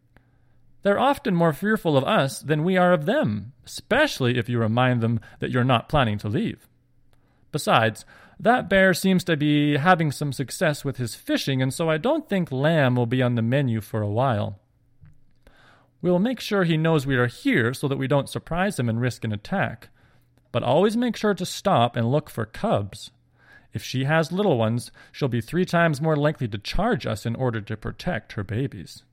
They're 0.83 0.99
often 0.99 1.35
more 1.35 1.51
fearful 1.51 1.97
of 1.97 2.05
us 2.05 2.39
than 2.39 2.63
we 2.63 2.77
are 2.77 2.93
of 2.93 3.05
them, 3.05 3.51
especially 3.65 4.37
if 4.37 4.47
you 4.47 4.57
remind 4.57 5.01
them 5.01 5.19
that 5.39 5.51
you're 5.51 5.65
not 5.65 5.89
planning 5.89 6.17
to 6.19 6.29
leave. 6.29 6.69
Besides, 7.51 8.05
that 8.39 8.69
bear 8.69 8.93
seems 8.93 9.25
to 9.25 9.35
be 9.35 9.75
having 9.75 10.13
some 10.13 10.31
success 10.31 10.85
with 10.85 10.95
his 10.95 11.15
fishing, 11.15 11.61
and 11.61 11.73
so 11.73 11.89
I 11.89 11.97
don't 11.97 12.29
think 12.29 12.53
lamb 12.53 12.95
will 12.95 13.05
be 13.05 13.21
on 13.21 13.35
the 13.35 13.41
menu 13.41 13.81
for 13.81 14.01
a 14.01 14.09
while. 14.09 14.59
We'll 16.01 16.19
make 16.19 16.39
sure 16.39 16.63
he 16.63 16.77
knows 16.77 17.05
we 17.05 17.17
are 17.17 17.27
here 17.27 17.73
so 17.73 17.89
that 17.89 17.97
we 17.97 18.07
don't 18.07 18.29
surprise 18.29 18.79
him 18.79 18.87
and 18.87 19.01
risk 19.01 19.25
an 19.25 19.33
attack. 19.33 19.89
But 20.53 20.63
always 20.63 20.95
make 20.95 21.17
sure 21.17 21.33
to 21.33 21.45
stop 21.45 21.97
and 21.97 22.09
look 22.09 22.29
for 22.29 22.45
cubs. 22.45 23.11
If 23.73 23.83
she 23.83 24.05
has 24.05 24.31
little 24.31 24.57
ones, 24.57 24.91
she'll 25.11 25.27
be 25.27 25.41
three 25.41 25.65
times 25.65 26.01
more 26.01 26.15
likely 26.15 26.47
to 26.47 26.57
charge 26.57 27.05
us 27.05 27.25
in 27.25 27.35
order 27.35 27.61
to 27.61 27.77
protect 27.77 28.33
her 28.33 28.43
babies. 28.43 29.03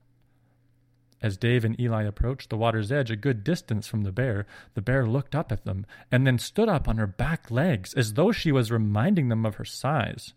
As 1.21 1.37
Dave 1.37 1.65
and 1.65 1.79
Eli 1.79 2.03
approached 2.03 2.49
the 2.49 2.57
water's 2.57 2.91
edge 2.91 3.09
a 3.09 3.15
good 3.15 3.43
distance 3.43 3.87
from 3.87 4.03
the 4.03 4.11
bear, 4.11 4.45
the 4.75 4.81
bear 4.81 5.05
looked 5.07 5.33
up 5.33 5.51
at 5.51 5.65
them 5.65 5.85
and 6.11 6.27
then 6.27 6.37
stood 6.37 6.69
up 6.69 6.87
on 6.87 6.97
her 6.97 7.07
back 7.07 7.49
legs 7.49 7.93
as 7.95 8.13
though 8.13 8.31
she 8.31 8.51
was 8.51 8.71
reminding 8.71 9.29
them 9.29 9.45
of 9.45 9.55
her 9.55 9.65
size. 9.65 10.33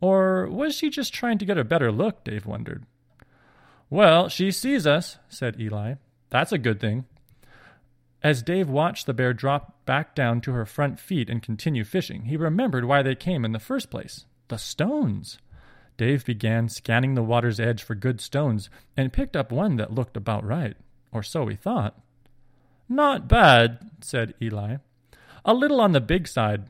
Or 0.00 0.48
was 0.48 0.74
she 0.74 0.90
just 0.90 1.14
trying 1.14 1.38
to 1.38 1.44
get 1.44 1.58
a 1.58 1.64
better 1.64 1.92
look? 1.92 2.24
Dave 2.24 2.46
wondered. 2.46 2.86
Well, 3.88 4.28
she 4.28 4.50
sees 4.50 4.86
us, 4.86 5.18
said 5.28 5.60
Eli. 5.60 5.94
That's 6.30 6.52
a 6.52 6.58
good 6.58 6.80
thing. 6.80 7.04
As 8.22 8.42
Dave 8.42 8.68
watched 8.68 9.06
the 9.06 9.14
bear 9.14 9.32
drop 9.32 9.84
back 9.86 10.14
down 10.14 10.40
to 10.42 10.52
her 10.52 10.66
front 10.66 11.00
feet 11.00 11.30
and 11.30 11.42
continue 11.42 11.84
fishing, 11.84 12.26
he 12.26 12.36
remembered 12.36 12.84
why 12.84 13.02
they 13.02 13.14
came 13.14 13.44
in 13.44 13.52
the 13.52 13.58
first 13.58 13.90
place 13.90 14.26
the 14.48 14.58
stones. 14.58 15.38
Dave 15.96 16.24
began 16.24 16.68
scanning 16.68 17.14
the 17.14 17.22
water's 17.22 17.60
edge 17.60 17.82
for 17.82 17.94
good 17.94 18.20
stones 18.20 18.68
and 18.96 19.12
picked 19.12 19.36
up 19.36 19.52
one 19.52 19.76
that 19.76 19.94
looked 19.94 20.16
about 20.16 20.44
right, 20.44 20.76
or 21.12 21.22
so 21.22 21.46
he 21.46 21.54
thought. 21.54 22.00
Not 22.88 23.28
bad, 23.28 23.90
said 24.00 24.34
Eli. 24.42 24.78
A 25.44 25.54
little 25.54 25.80
on 25.80 25.92
the 25.92 26.00
big 26.00 26.26
side, 26.26 26.68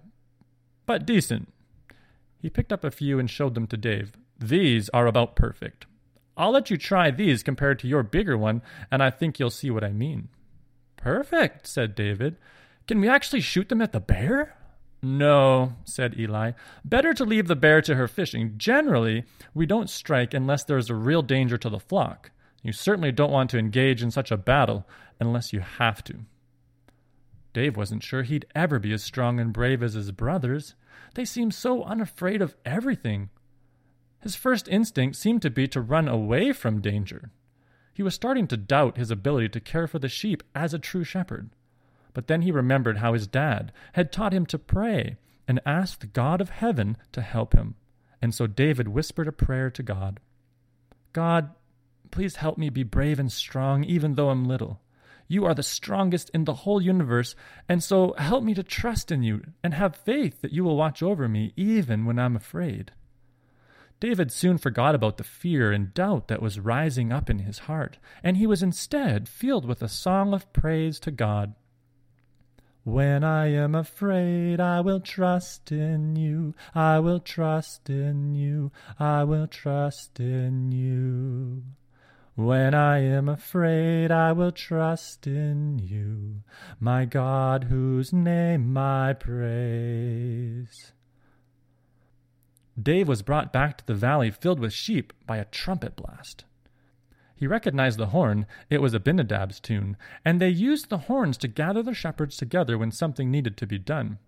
but 0.85 1.07
decent. 1.07 1.49
He 2.39 2.51
picked 2.51 2.73
up 2.73 2.85
a 2.85 2.91
few 2.91 3.19
and 3.19 3.31
showed 3.31 3.55
them 3.55 3.67
to 3.69 3.77
Dave. 3.77 4.13
These 4.39 4.89
are 4.91 5.07
about 5.07 5.37
perfect. 5.37 5.87
I'll 6.37 6.53
let 6.53 6.71
you 6.71 6.77
try 6.77 7.11
these 7.11 7.43
compared 7.43 7.79
to 7.81 7.89
your 7.89 8.03
bigger 8.03 8.37
one, 8.37 8.63
and 8.91 9.03
I 9.03 9.11
think 9.11 9.39
you'll 9.39 9.51
see 9.51 9.71
what 9.71 9.85
I 9.85 9.93
mean. 9.93 10.29
Perfect, 11.01 11.67
said 11.67 11.95
David. 11.95 12.37
Can 12.87 13.01
we 13.01 13.09
actually 13.09 13.41
shoot 13.41 13.69
them 13.69 13.81
at 13.81 13.93
the 13.93 14.01
bear? 14.01 14.57
No, 15.03 15.75
said 15.85 16.19
Eli. 16.19 16.53
Better 16.85 17.15
to 17.15 17.25
leave 17.25 17.49
the 17.49 17.57
bear 17.57 17.81
to 17.83 17.95
her 17.95 18.07
fishing. 18.07 18.55
Generally, 18.59 19.25
we 19.55 19.65
don't 19.65 19.89
strike 19.89 20.35
unless 20.35 20.65
there 20.65 20.77
is 20.77 20.91
a 20.91 20.95
real 20.95 21.23
danger 21.23 21.57
to 21.57 21.71
the 21.71 21.81
flock. 21.81 22.31
You 22.63 22.73
certainly 22.73 23.13
don't 23.13 23.33
want 23.33 23.49
to 23.51 23.59
engage 23.59 24.03
in 24.03 24.11
such 24.11 24.31
a 24.31 24.37
battle 24.37 24.87
unless 25.19 25.53
you 25.53 25.61
have 25.61 26.05
to. 26.05 26.19
Dave 27.53 27.77
wasn't 27.77 28.03
sure 28.03 28.23
he'd 28.23 28.47
ever 28.55 28.79
be 28.79 28.93
as 28.93 29.03
strong 29.03 29.41
and 29.41 29.53
brave 29.53 29.83
as 29.83 29.95
his 29.95 30.13
brothers. 30.13 30.75
They 31.15 31.25
seemed 31.25 31.55
so 31.55 31.83
unafraid 31.83 32.43
of 32.43 32.57
everything. 32.65 33.31
His 34.21 34.37
first 34.37 34.69
instinct 34.69 35.17
seemed 35.17 35.43
to 35.43 35.51
be 35.51 35.67
to 35.69 35.81
run 35.81 36.07
away 36.07 36.53
from 36.53 36.83
danger. 36.83 37.31
He 38.01 38.03
was 38.03 38.15
starting 38.15 38.47
to 38.47 38.57
doubt 38.57 38.97
his 38.97 39.11
ability 39.11 39.51
to 39.51 39.61
care 39.61 39.87
for 39.87 39.99
the 39.99 40.09
sheep 40.09 40.43
as 40.55 40.73
a 40.73 40.79
true 40.79 41.05
shepherd. 41.05 41.51
But 42.15 42.29
then 42.29 42.41
he 42.41 42.51
remembered 42.51 42.97
how 42.97 43.13
his 43.13 43.27
dad 43.27 43.73
had 43.93 44.11
taught 44.11 44.33
him 44.33 44.47
to 44.47 44.59
pray 44.59 45.19
and 45.47 45.61
ask 45.67 46.01
the 46.01 46.07
God 46.07 46.41
of 46.41 46.49
heaven 46.49 46.97
to 47.13 47.21
help 47.21 47.53
him. 47.53 47.75
And 48.23 48.35
so 48.35 48.47
David 48.47 48.89
whispered 48.89 49.29
a 49.29 49.33
prayer 49.33 49.71
to 49.73 49.83
God 49.83 50.19
God, 51.13 51.51
please 52.11 52.37
help 52.37 52.57
me 52.57 52.71
be 52.71 52.85
brave 52.85 53.19
and 53.19 53.31
strong, 53.31 53.85
even 53.85 54.15
though 54.15 54.31
I'm 54.31 54.47
little. 54.47 54.81
You 55.29 55.45
are 55.45 55.55
the 55.55 55.63
strongest 55.63 56.31
in 56.31 56.47
the 56.47 56.55
whole 56.65 56.81
universe, 56.81 57.35
and 57.69 57.85
so 57.85 58.15
help 58.17 58.43
me 58.43 58.55
to 58.55 58.63
trust 58.63 59.13
in 59.13 59.23
you 59.23 59.43
and 59.63 59.75
have 59.75 59.95
faith 59.95 60.41
that 60.41 60.53
you 60.53 60.65
will 60.65 60.79
watch 60.79 61.03
over 61.03 61.29
me 61.29 61.53
even 61.55 62.07
when 62.07 62.19
I'm 62.19 62.35
afraid. 62.35 62.93
David 64.01 64.33
soon 64.33 64.57
forgot 64.57 64.95
about 64.95 65.19
the 65.19 65.25
fear 65.25 65.71
and 65.71 65.93
doubt 65.93 66.29
that 66.29 66.41
was 66.41 66.59
rising 66.59 67.13
up 67.13 67.29
in 67.29 67.41
his 67.41 67.61
heart, 67.61 67.99
and 68.25 68.39
he 68.39 68.47
was 68.47 68.63
instead 68.63 69.29
filled 69.29 69.67
with 69.67 69.83
a 69.83 69.89
song 69.89 70.33
of 70.33 70.51
praise 70.55 70.99
to 71.01 71.11
God. 71.11 71.55
When 72.83 73.23
I 73.23 73.49
am 73.49 73.75
afraid, 73.75 74.59
I 74.59 74.81
will 74.81 75.01
trust 75.01 75.71
in 75.71 76.17
you. 76.17 76.55
I 76.75 76.99
will 76.99 77.21
trust 77.21 77.91
in 77.91 78.35
you. 78.35 78.73
I 78.99 79.25
will 79.25 79.47
trust 79.47 80.19
in 80.19 80.73
you. 80.73 81.63
When 82.37 82.73
I 82.75 83.01
am 83.01 83.29
afraid, 83.29 84.11
I 84.11 84.33
will 84.33 84.51
trust 84.51 85.27
in 85.27 85.79
you, 85.79 86.43
my 86.81 87.05
God, 87.05 87.65
whose 87.65 88.15
name 88.15 88.79
I 88.79 89.13
praise. 89.13 90.93
Dave 92.81 93.09
was 93.09 93.23
brought 93.23 93.53
back 93.53 93.79
to 93.79 93.87
the 93.87 93.95
valley 93.95 94.31
filled 94.31 94.61
with 94.61 94.73
sheep 94.73 95.13
by 95.27 95.37
a 95.39 95.45
trumpet 95.47 95.97
blast. 95.97 96.45
He 97.35 97.47
recognized 97.47 97.99
the 97.99 98.09
horn, 98.09 98.47
it 98.69 98.83
was 98.83 98.93
Abinadab's 98.93 99.61
tune, 99.61 99.97
and 100.25 100.41
they 100.41 100.51
used 100.51 100.91
the 100.91 100.99
horns 100.99 101.39
to 101.39 101.49
gather 101.49 101.83
the 101.83 101.95
shepherds 101.95 102.37
together 102.37 102.77
when 102.77 102.93
something 102.93 103.31
needed 103.31 103.57
to 103.57 103.67
be 103.67 103.79
done. 103.79 104.19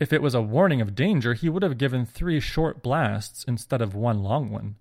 If 0.00 0.12
it 0.12 0.20
was 0.20 0.34
a 0.34 0.42
warning 0.42 0.80
of 0.80 0.96
danger, 0.96 1.34
he 1.34 1.48
would 1.48 1.62
have 1.62 1.78
given 1.78 2.04
three 2.04 2.40
short 2.40 2.82
blasts 2.82 3.44
instead 3.44 3.80
of 3.80 3.94
one 3.94 4.22
long 4.22 4.50
one. 4.50 4.74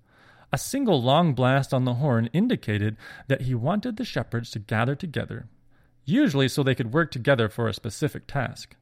A 0.52 0.58
single 0.58 1.02
long 1.02 1.34
blast 1.34 1.74
on 1.74 1.86
the 1.86 1.96
horn 1.96 2.30
indicated 2.34 2.98
that 3.28 3.42
he 3.42 3.54
wanted 3.54 3.98
the 3.98 4.06
shepherds 4.06 4.50
to 4.52 4.60
gather 4.60 4.96
together, 4.96 5.48
usually 6.06 6.48
so 6.48 6.64
they 6.64 6.76
could 6.76 6.94
work 6.94 7.12
together 7.12 7.50
for 7.50 7.68
a 7.68 7.74
specific 7.74 8.26
task. 8.28 8.76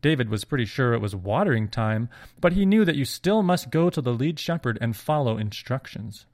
David 0.00 0.28
was 0.28 0.44
pretty 0.44 0.64
sure 0.64 0.92
it 0.92 1.00
was 1.00 1.16
watering 1.16 1.68
time, 1.68 2.08
but 2.40 2.52
he 2.52 2.64
knew 2.64 2.84
that 2.84 2.96
you 2.96 3.04
still 3.04 3.42
must 3.42 3.70
go 3.70 3.90
to 3.90 4.00
the 4.00 4.14
lead 4.14 4.38
shepherd 4.38 4.78
and 4.80 4.96
follow 4.96 5.36
instructions. 5.36 6.26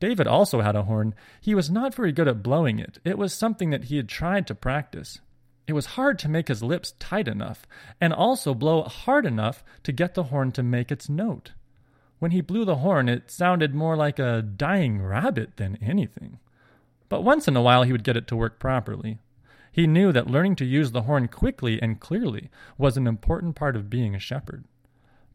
David 0.00 0.26
also 0.26 0.62
had 0.62 0.74
a 0.74 0.82
horn. 0.82 1.14
He 1.40 1.54
was 1.54 1.70
not 1.70 1.94
very 1.94 2.10
good 2.12 2.26
at 2.26 2.42
blowing 2.42 2.78
it. 2.78 2.98
It 3.04 3.18
was 3.18 3.32
something 3.32 3.70
that 3.70 3.84
he 3.84 3.98
had 3.98 4.08
tried 4.08 4.46
to 4.48 4.54
practice. 4.54 5.20
It 5.68 5.74
was 5.74 5.94
hard 5.94 6.18
to 6.20 6.28
make 6.28 6.48
his 6.48 6.62
lips 6.62 6.94
tight 6.98 7.28
enough, 7.28 7.66
and 8.00 8.12
also 8.12 8.52
blow 8.52 8.82
hard 8.82 9.26
enough 9.26 9.62
to 9.84 9.92
get 9.92 10.14
the 10.14 10.24
horn 10.24 10.50
to 10.52 10.62
make 10.62 10.90
its 10.90 11.08
note. 11.08 11.52
When 12.18 12.32
he 12.32 12.40
blew 12.40 12.64
the 12.64 12.76
horn, 12.76 13.08
it 13.08 13.30
sounded 13.30 13.74
more 13.74 13.96
like 13.96 14.18
a 14.18 14.42
dying 14.42 15.00
rabbit 15.02 15.56
than 15.56 15.78
anything. 15.80 16.38
But 17.08 17.22
once 17.22 17.46
in 17.46 17.56
a 17.56 17.62
while 17.62 17.82
he 17.82 17.92
would 17.92 18.04
get 18.04 18.16
it 18.16 18.26
to 18.28 18.36
work 18.36 18.58
properly. 18.58 19.18
He 19.72 19.86
knew 19.86 20.12
that 20.12 20.26
learning 20.30 20.56
to 20.56 20.66
use 20.66 20.92
the 20.92 21.02
horn 21.02 21.28
quickly 21.28 21.80
and 21.80 21.98
clearly 21.98 22.50
was 22.76 22.98
an 22.98 23.06
important 23.06 23.56
part 23.56 23.74
of 23.74 23.88
being 23.88 24.14
a 24.14 24.20
shepherd. 24.20 24.64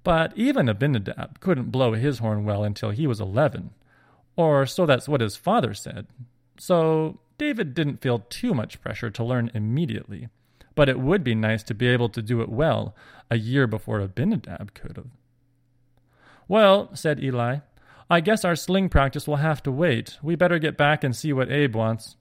But 0.04 0.32
even 0.38 0.70
Abinadab 0.70 1.40
couldn't 1.40 1.72
blow 1.72 1.94
his 1.94 2.20
horn 2.20 2.46
well 2.46 2.64
until 2.64 2.92
he 2.92 3.08
was 3.08 3.20
eleven, 3.20 3.72
or 4.36 4.68
so 4.68 4.86
that's 4.86 5.10
what 5.10 5.22
his 5.22 5.36
father 5.36 5.74
said. 5.74 6.06
So 6.58 7.20
David 7.40 7.74
didn't 7.74 8.02
feel 8.02 8.20
too 8.30 8.54
much 8.54 8.80
pressure 8.80 9.10
to 9.10 9.24
learn 9.24 9.52
immediately, 9.56 10.30
but 10.76 10.88
it 10.88 11.00
would 11.00 11.24
be 11.24 11.36
nice 11.36 11.64
to 11.64 11.74
be 11.74 11.88
able 11.88 12.10
to 12.10 12.22
do 12.22 12.42
it 12.42 12.50
well 12.50 12.96
a 13.32 13.38
year 13.38 13.66
before 13.66 14.00
Abinadab 14.00 14.76
could 14.76 14.98
have. 14.98 15.10
Well, 16.48 16.96
said 16.96 17.22
Eli, 17.22 17.58
I 18.10 18.20
guess 18.22 18.46
our 18.46 18.56
sling 18.56 18.90
practice 18.90 19.28
will 19.28 19.38
have 19.38 19.64
to 19.64 19.72
wait. 19.72 20.20
We 20.22 20.36
better 20.36 20.60
get 20.60 20.78
back 20.78 21.04
and 21.04 21.16
see 21.16 21.34
what 21.34 21.52
Abe 21.52 21.76
wants 21.76 22.17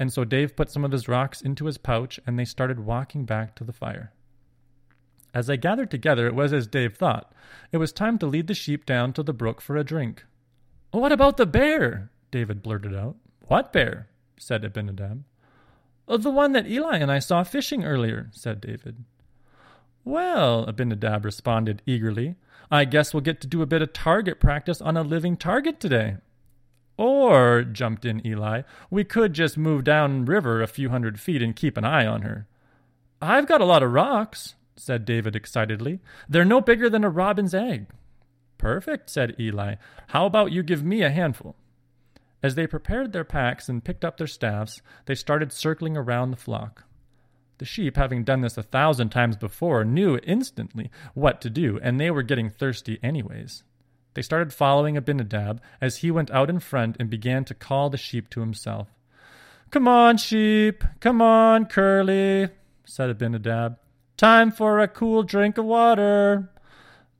and 0.00 0.10
so 0.12 0.24
Dave 0.24 0.56
put 0.56 0.70
some 0.70 0.84
of 0.84 0.92
his 0.92 1.08
rocks 1.08 1.42
into 1.42 1.66
his 1.66 1.76
pouch 1.78 2.18
and 2.26 2.38
they 2.38 2.46
started 2.46 2.80
walking 2.80 3.26
back 3.26 3.54
to 3.54 3.64
the 3.64 3.72
fire. 3.72 4.12
As 5.34 5.46
they 5.46 5.58
gathered 5.58 5.90
together, 5.90 6.26
it 6.26 6.34
was 6.34 6.54
as 6.54 6.66
Dave 6.66 6.96
thought. 6.96 7.32
It 7.70 7.76
was 7.76 7.92
time 7.92 8.18
to 8.18 8.26
lead 8.26 8.46
the 8.46 8.54
sheep 8.54 8.86
down 8.86 9.12
to 9.12 9.22
the 9.22 9.34
brook 9.34 9.60
for 9.60 9.76
a 9.76 9.84
drink. 9.84 10.24
What 10.90 11.12
about 11.12 11.36
the 11.36 11.46
bear? 11.46 12.10
David 12.30 12.62
blurted 12.62 12.94
out. 12.94 13.16
What 13.46 13.72
bear? 13.74 14.08
said 14.38 14.64
Abinadab. 14.64 15.22
The 16.08 16.30
one 16.30 16.52
that 16.52 16.66
Eli 16.66 16.96
and 16.96 17.12
I 17.12 17.18
saw 17.18 17.44
fishing 17.44 17.84
earlier, 17.84 18.30
said 18.32 18.60
David. 18.60 19.04
Well, 20.02 20.64
Abinadab 20.64 21.24
responded 21.24 21.82
eagerly, 21.86 22.36
I 22.70 22.84
guess 22.84 23.12
we'll 23.12 23.20
get 23.20 23.40
to 23.42 23.46
do 23.46 23.62
a 23.62 23.66
bit 23.66 23.82
of 23.82 23.92
target 23.92 24.40
practice 24.40 24.80
on 24.80 24.96
a 24.96 25.02
living 25.02 25.36
target 25.36 25.78
today. 25.78 26.16
Or, 27.00 27.62
jumped 27.62 28.04
in 28.04 28.20
Eli, 28.26 28.60
we 28.90 29.04
could 29.04 29.32
just 29.32 29.56
move 29.56 29.84
down 29.84 30.26
river 30.26 30.60
a 30.60 30.66
few 30.66 30.90
hundred 30.90 31.18
feet 31.18 31.40
and 31.40 31.56
keep 31.56 31.78
an 31.78 31.84
eye 31.84 32.04
on 32.04 32.20
her. 32.20 32.46
I've 33.22 33.46
got 33.46 33.62
a 33.62 33.64
lot 33.64 33.82
of 33.82 33.92
rocks, 33.92 34.54
said 34.76 35.06
David 35.06 35.34
excitedly. 35.34 36.00
They're 36.28 36.44
no 36.44 36.60
bigger 36.60 36.90
than 36.90 37.02
a 37.02 37.08
robin's 37.08 37.54
egg. 37.54 37.86
Perfect, 38.58 39.08
said 39.08 39.34
Eli. 39.40 39.76
How 40.08 40.26
about 40.26 40.52
you 40.52 40.62
give 40.62 40.84
me 40.84 41.00
a 41.00 41.08
handful? 41.08 41.56
As 42.42 42.54
they 42.54 42.66
prepared 42.66 43.14
their 43.14 43.24
packs 43.24 43.70
and 43.70 43.82
picked 43.82 44.04
up 44.04 44.18
their 44.18 44.26
staffs, 44.26 44.82
they 45.06 45.14
started 45.14 45.54
circling 45.54 45.96
around 45.96 46.32
the 46.32 46.36
flock. 46.36 46.84
The 47.56 47.64
sheep, 47.64 47.96
having 47.96 48.24
done 48.24 48.42
this 48.42 48.58
a 48.58 48.62
thousand 48.62 49.08
times 49.08 49.38
before, 49.38 49.86
knew 49.86 50.20
instantly 50.22 50.90
what 51.14 51.40
to 51.40 51.48
do, 51.48 51.80
and 51.82 51.98
they 51.98 52.10
were 52.10 52.22
getting 52.22 52.50
thirsty 52.50 52.98
anyways. 53.02 53.62
They 54.14 54.22
started 54.22 54.52
following 54.52 54.96
Abinadab 54.96 55.60
as 55.80 55.98
he 55.98 56.10
went 56.10 56.30
out 56.30 56.50
in 56.50 56.58
front 56.58 56.96
and 56.98 57.08
began 57.08 57.44
to 57.44 57.54
call 57.54 57.90
the 57.90 57.96
sheep 57.96 58.28
to 58.30 58.40
himself. 58.40 58.88
Come 59.70 59.86
on, 59.86 60.16
sheep. 60.16 60.82
Come 60.98 61.22
on, 61.22 61.66
Curly, 61.66 62.48
said 62.84 63.08
Abinadab. 63.08 63.78
Time 64.16 64.50
for 64.50 64.80
a 64.80 64.88
cool 64.88 65.22
drink 65.22 65.58
of 65.58 65.64
water. 65.64 66.50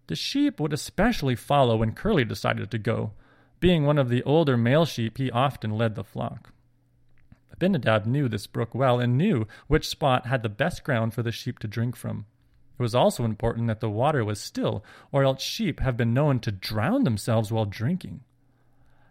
The 0.08 0.16
sheep 0.16 0.58
would 0.58 0.72
especially 0.72 1.36
follow 1.36 1.76
when 1.76 1.92
Curly 1.92 2.24
decided 2.24 2.70
to 2.72 2.78
go. 2.78 3.12
Being 3.60 3.84
one 3.84 3.98
of 3.98 4.08
the 4.08 4.24
older 4.24 4.56
male 4.56 4.84
sheep, 4.84 5.18
he 5.18 5.30
often 5.30 5.70
led 5.70 5.94
the 5.94 6.02
flock. 6.02 6.52
Abinadab 7.52 8.06
knew 8.06 8.28
this 8.28 8.46
brook 8.48 8.74
well 8.74 8.98
and 8.98 9.16
knew 9.16 9.46
which 9.68 9.86
spot 9.86 10.26
had 10.26 10.42
the 10.42 10.48
best 10.48 10.82
ground 10.82 11.14
for 11.14 11.22
the 11.22 11.30
sheep 11.30 11.58
to 11.60 11.68
drink 11.68 11.94
from. 11.94 12.26
It 12.80 12.82
was 12.82 12.94
also 12.94 13.26
important 13.26 13.66
that 13.66 13.80
the 13.80 13.90
water 13.90 14.24
was 14.24 14.40
still, 14.40 14.82
or 15.12 15.22
else 15.22 15.42
sheep 15.42 15.80
have 15.80 15.98
been 15.98 16.14
known 16.14 16.40
to 16.40 16.50
drown 16.50 17.04
themselves 17.04 17.52
while 17.52 17.66
drinking. 17.66 18.22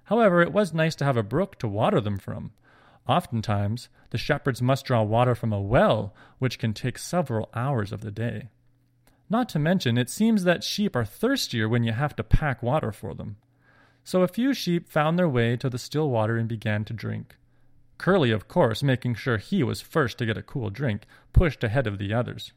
However, 0.05 0.41
it 0.41 0.51
was 0.51 0.73
nice 0.73 0.95
to 0.95 1.05
have 1.05 1.17
a 1.17 1.21
brook 1.21 1.59
to 1.59 1.67
water 1.67 2.01
them 2.01 2.17
from. 2.17 2.49
Oftentimes, 3.07 3.89
the 4.09 4.17
shepherds 4.17 4.59
must 4.59 4.85
draw 4.85 5.03
water 5.03 5.35
from 5.35 5.53
a 5.53 5.61
well, 5.61 6.15
which 6.39 6.57
can 6.57 6.73
take 6.73 6.97
several 6.97 7.47
hours 7.53 7.91
of 7.91 8.01
the 8.01 8.09
day. 8.09 8.49
Not 9.29 9.47
to 9.49 9.59
mention, 9.59 9.99
it 9.99 10.09
seems 10.09 10.45
that 10.45 10.63
sheep 10.63 10.95
are 10.95 11.05
thirstier 11.05 11.69
when 11.69 11.83
you 11.83 11.91
have 11.91 12.15
to 12.15 12.23
pack 12.23 12.63
water 12.63 12.91
for 12.91 13.13
them. 13.13 13.35
So 14.03 14.23
a 14.23 14.27
few 14.27 14.55
sheep 14.55 14.89
found 14.89 15.19
their 15.19 15.29
way 15.29 15.55
to 15.57 15.69
the 15.69 15.77
still 15.77 16.09
water 16.09 16.38
and 16.38 16.49
began 16.49 16.85
to 16.85 16.93
drink. 16.93 17.35
Curly, 17.99 18.31
of 18.31 18.47
course, 18.47 18.81
making 18.81 19.13
sure 19.13 19.38
he 19.38 19.61
was 19.61 19.79
first 19.79 20.17
to 20.17 20.25
get 20.25 20.38
a 20.38 20.41
cool 20.41 20.71
drink, 20.71 21.03
pushed 21.33 21.63
ahead 21.63 21.85
of 21.85 21.99
the 21.99 22.15
others. 22.15 22.51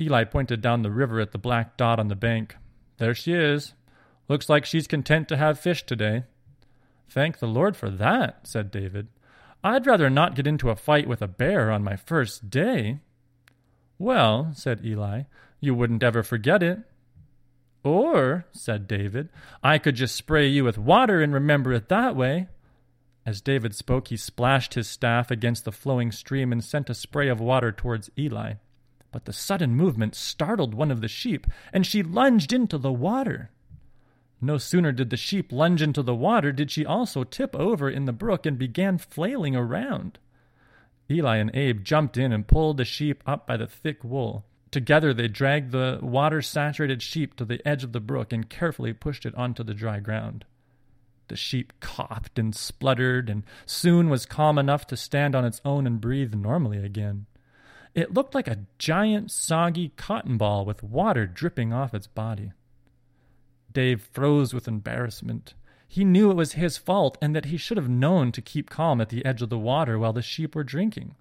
Eli 0.00 0.24
pointed 0.24 0.60
down 0.60 0.82
the 0.82 0.90
river 0.90 1.20
at 1.20 1.32
the 1.32 1.38
black 1.38 1.76
dot 1.76 1.98
on 2.00 2.08
the 2.08 2.14
bank. 2.14 2.56
There 2.98 3.14
she 3.14 3.32
is. 3.32 3.74
Looks 4.28 4.48
like 4.48 4.64
she's 4.64 4.86
content 4.86 5.28
to 5.28 5.36
have 5.36 5.58
fish 5.58 5.84
today. 5.84 6.24
Thank 7.08 7.38
the 7.38 7.46
Lord 7.46 7.76
for 7.76 7.90
that, 7.90 8.46
said 8.46 8.70
David. 8.70 9.08
I'd 9.62 9.86
rather 9.86 10.08
not 10.08 10.34
get 10.34 10.46
into 10.46 10.70
a 10.70 10.76
fight 10.76 11.08
with 11.08 11.20
a 11.20 11.28
bear 11.28 11.70
on 11.70 11.82
my 11.82 11.96
first 11.96 12.48
day. 12.48 13.00
Well, 13.98 14.52
said 14.54 14.84
Eli, 14.84 15.22
you 15.60 15.74
wouldn't 15.74 16.02
ever 16.02 16.22
forget 16.22 16.62
it. 16.62 16.78
Or, 17.82 18.46
said 18.52 18.86
David, 18.86 19.28
I 19.62 19.78
could 19.78 19.96
just 19.96 20.14
spray 20.14 20.46
you 20.46 20.64
with 20.64 20.78
water 20.78 21.20
and 21.20 21.34
remember 21.34 21.72
it 21.72 21.88
that 21.88 22.14
way. 22.14 22.48
As 23.26 23.40
David 23.40 23.74
spoke, 23.74 24.08
he 24.08 24.16
splashed 24.16 24.74
his 24.74 24.88
staff 24.88 25.30
against 25.30 25.64
the 25.64 25.72
flowing 25.72 26.12
stream 26.12 26.52
and 26.52 26.64
sent 26.64 26.90
a 26.90 26.94
spray 26.94 27.28
of 27.28 27.40
water 27.40 27.72
towards 27.72 28.10
Eli. 28.18 28.54
But 29.12 29.24
the 29.24 29.32
sudden 29.32 29.74
movement 29.74 30.14
startled 30.14 30.74
one 30.74 30.90
of 30.90 31.00
the 31.00 31.08
sheep, 31.08 31.46
and 31.72 31.84
she 31.86 32.02
lunged 32.02 32.52
into 32.52 32.78
the 32.78 32.92
water. 32.92 33.50
No 34.40 34.56
sooner 34.56 34.92
did 34.92 35.10
the 35.10 35.16
sheep 35.16 35.52
lunge 35.52 35.82
into 35.82 36.02
the 36.02 36.14
water 36.14 36.52
did 36.52 36.70
she 36.70 36.86
also 36.86 37.24
tip 37.24 37.54
over 37.54 37.90
in 37.90 38.06
the 38.06 38.12
brook 38.12 38.46
and 38.46 38.58
began 38.58 38.96
flailing 38.96 39.54
around. 39.54 40.18
Eli 41.10 41.36
and 41.36 41.50
Abe 41.54 41.84
jumped 41.84 42.16
in 42.16 42.32
and 42.32 42.46
pulled 42.46 42.76
the 42.76 42.84
sheep 42.84 43.22
up 43.26 43.46
by 43.46 43.56
the 43.56 43.66
thick 43.66 44.02
wool. 44.04 44.46
Together 44.70 45.12
they 45.12 45.28
dragged 45.28 45.72
the 45.72 45.98
water 46.00 46.40
saturated 46.40 47.02
sheep 47.02 47.34
to 47.36 47.44
the 47.44 47.66
edge 47.66 47.82
of 47.82 47.92
the 47.92 48.00
brook 48.00 48.32
and 48.32 48.48
carefully 48.48 48.92
pushed 48.92 49.26
it 49.26 49.34
onto 49.34 49.64
the 49.64 49.74
dry 49.74 49.98
ground. 49.98 50.44
The 51.28 51.36
sheep 51.36 51.72
coughed 51.80 52.38
and 52.38 52.54
spluttered 52.54 53.28
and 53.28 53.42
soon 53.66 54.08
was 54.08 54.24
calm 54.26 54.58
enough 54.58 54.86
to 54.86 54.96
stand 54.96 55.34
on 55.34 55.44
its 55.44 55.60
own 55.64 55.86
and 55.86 56.00
breathe 56.00 56.34
normally 56.34 56.78
again. 56.78 57.26
It 57.94 58.14
looked 58.14 58.34
like 58.34 58.48
a 58.48 58.66
giant, 58.78 59.30
soggy 59.30 59.92
cotton 59.96 60.36
ball 60.36 60.64
with 60.64 60.82
water 60.82 61.26
dripping 61.26 61.72
off 61.72 61.94
its 61.94 62.06
body. 62.06 62.52
Dave 63.72 64.08
froze 64.12 64.54
with 64.54 64.68
embarrassment. 64.68 65.54
He 65.86 66.04
knew 66.04 66.30
it 66.30 66.36
was 66.36 66.52
his 66.52 66.76
fault 66.76 67.18
and 67.20 67.34
that 67.34 67.46
he 67.46 67.56
should 67.56 67.76
have 67.76 67.88
known 67.88 68.30
to 68.32 68.40
keep 68.40 68.70
calm 68.70 69.00
at 69.00 69.08
the 69.08 69.24
edge 69.24 69.42
of 69.42 69.48
the 69.48 69.58
water 69.58 69.98
while 69.98 70.12
the 70.12 70.22
sheep 70.22 70.54
were 70.54 70.62
drinking. 70.62 71.16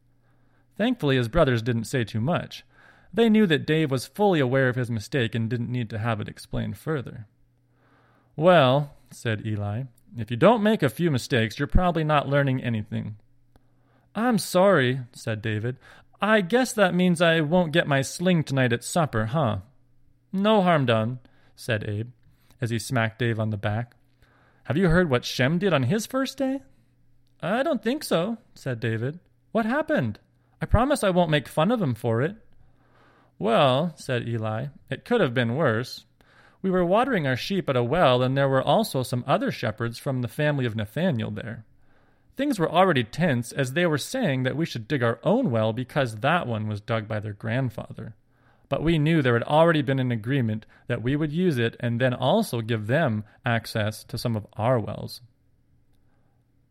Thankfully, 0.77 1.17
his 1.17 1.27
brothers 1.27 1.62
didn't 1.62 1.86
say 1.86 2.03
too 2.03 2.21
much. 2.21 2.63
They 3.12 3.29
knew 3.29 3.47
that 3.47 3.65
Dave 3.65 3.89
was 3.89 4.05
fully 4.05 4.39
aware 4.39 4.69
of 4.69 4.75
his 4.75 4.91
mistake 4.91 5.34
and 5.34 5.49
didn't 5.49 5.71
need 5.71 5.89
to 5.89 5.97
have 5.97 6.21
it 6.21 6.27
explained 6.27 6.77
further. 6.77 7.25
Well, 8.36 8.93
said 9.12 9.45
Eli, 9.45 9.84
if 10.15 10.29
you 10.29 10.38
don't 10.38 10.63
make 10.63 10.84
a 10.84 10.89
few 10.89 11.10
mistakes, 11.10 11.58
you're 11.58 11.67
probably 11.67 12.03
not 12.03 12.29
learning 12.29 12.63
anything. 12.63 13.17
I'm 14.15 14.38
sorry, 14.38 15.01
said 15.12 15.41
David. 15.41 15.77
I 16.21 16.41
guess 16.41 16.73
that 16.73 16.93
means 16.93 17.21
I 17.21 17.39
won't 17.41 17.71
get 17.71 17.88
my 17.88 18.01
sling 18.01 18.43
tonight 18.43 18.73
at 18.73 18.84
supper, 18.84 19.27
huh? 19.27 19.60
No 20.34 20.62
harm 20.62 20.86
done, 20.86 21.19
said 21.55 21.88
Abe, 21.88 22.10
as 22.60 22.69
he 22.69 22.79
smacked 22.79 23.19
Dave 23.19 23.39
on 23.39 23.51
the 23.51 23.58
back. 23.58 23.95
Have 24.63 24.77
you 24.77 24.89
heard 24.89 25.10
what 25.10 25.25
Shem 25.25 25.58
did 25.58 25.73
on 25.73 25.84
his 25.84 26.05
first 26.05 26.38
day? 26.38 26.60
I 27.41 27.63
don't 27.63 27.82
think 27.82 28.03
so, 28.03 28.38
said 28.53 28.79
David. 28.79 29.19
What 29.51 29.65
happened? 29.65 30.19
I 30.62 30.65
promise 30.65 31.03
I 31.03 31.10
won't 31.10 31.32
make 31.32 31.47
fun 31.47 31.71
of 31.71 31.82
him 31.82 31.95
for 31.95 32.21
it. 32.21 32.36
Well, 33.39 33.93
said 33.95 34.27
Eli, 34.27 34.67
it 34.89 35.05
could 35.05 35.21
have 35.21 35.34
been 35.34 35.55
worse. 35.55 36.05
We 36.62 36.69
were 36.69 36.86
watering 36.86 37.25
our 37.25 37.38
sheep 37.38 37.69
at 37.69 37.77
a 37.77 37.84
well, 37.84 38.21
and 38.21 38.36
there 38.36 38.49
were 38.49 38.62
also 38.62 39.01
some 39.03 39.23
other 39.25 39.51
shepherds 39.51 39.97
from 39.97 40.21
the 40.21 40.27
family 40.27 40.65
of 40.65 40.75
Nathaniel 40.75 41.32
there. 41.32 41.63
Things 42.39 42.58
were 42.58 42.71
already 42.71 43.04
tense 43.04 43.52
as 43.52 43.73
they 43.73 43.86
were 43.86 43.97
saying 43.97 44.43
that 44.43 44.56
we 44.56 44.65
should 44.65 44.88
dig 44.88 45.04
our 45.04 45.19
own 45.25 45.52
well 45.52 45.73
because 45.73 46.21
that 46.21 46.47
one 46.47 46.69
was 46.69 46.80
dug 46.80 47.06
by 47.06 47.19
their 47.19 47.34
grandfather. 47.34 48.15
But 48.69 48.82
we 48.82 48.97
knew 48.97 49.21
there 49.21 49.34
had 49.34 49.43
already 49.43 49.82
been 49.82 49.99
an 49.99 50.13
agreement 50.13 50.65
that 50.88 51.02
we 51.02 51.17
would 51.17 51.34
use 51.34 51.58
it 51.58 51.75
and 51.82 51.99
then 51.99 52.13
also 52.13 52.62
give 52.62 52.88
them 52.88 53.25
access 53.45 54.06
to 54.06 54.17
some 54.17 54.38
of 54.38 54.47
our 54.54 54.80
wells. 54.80 55.19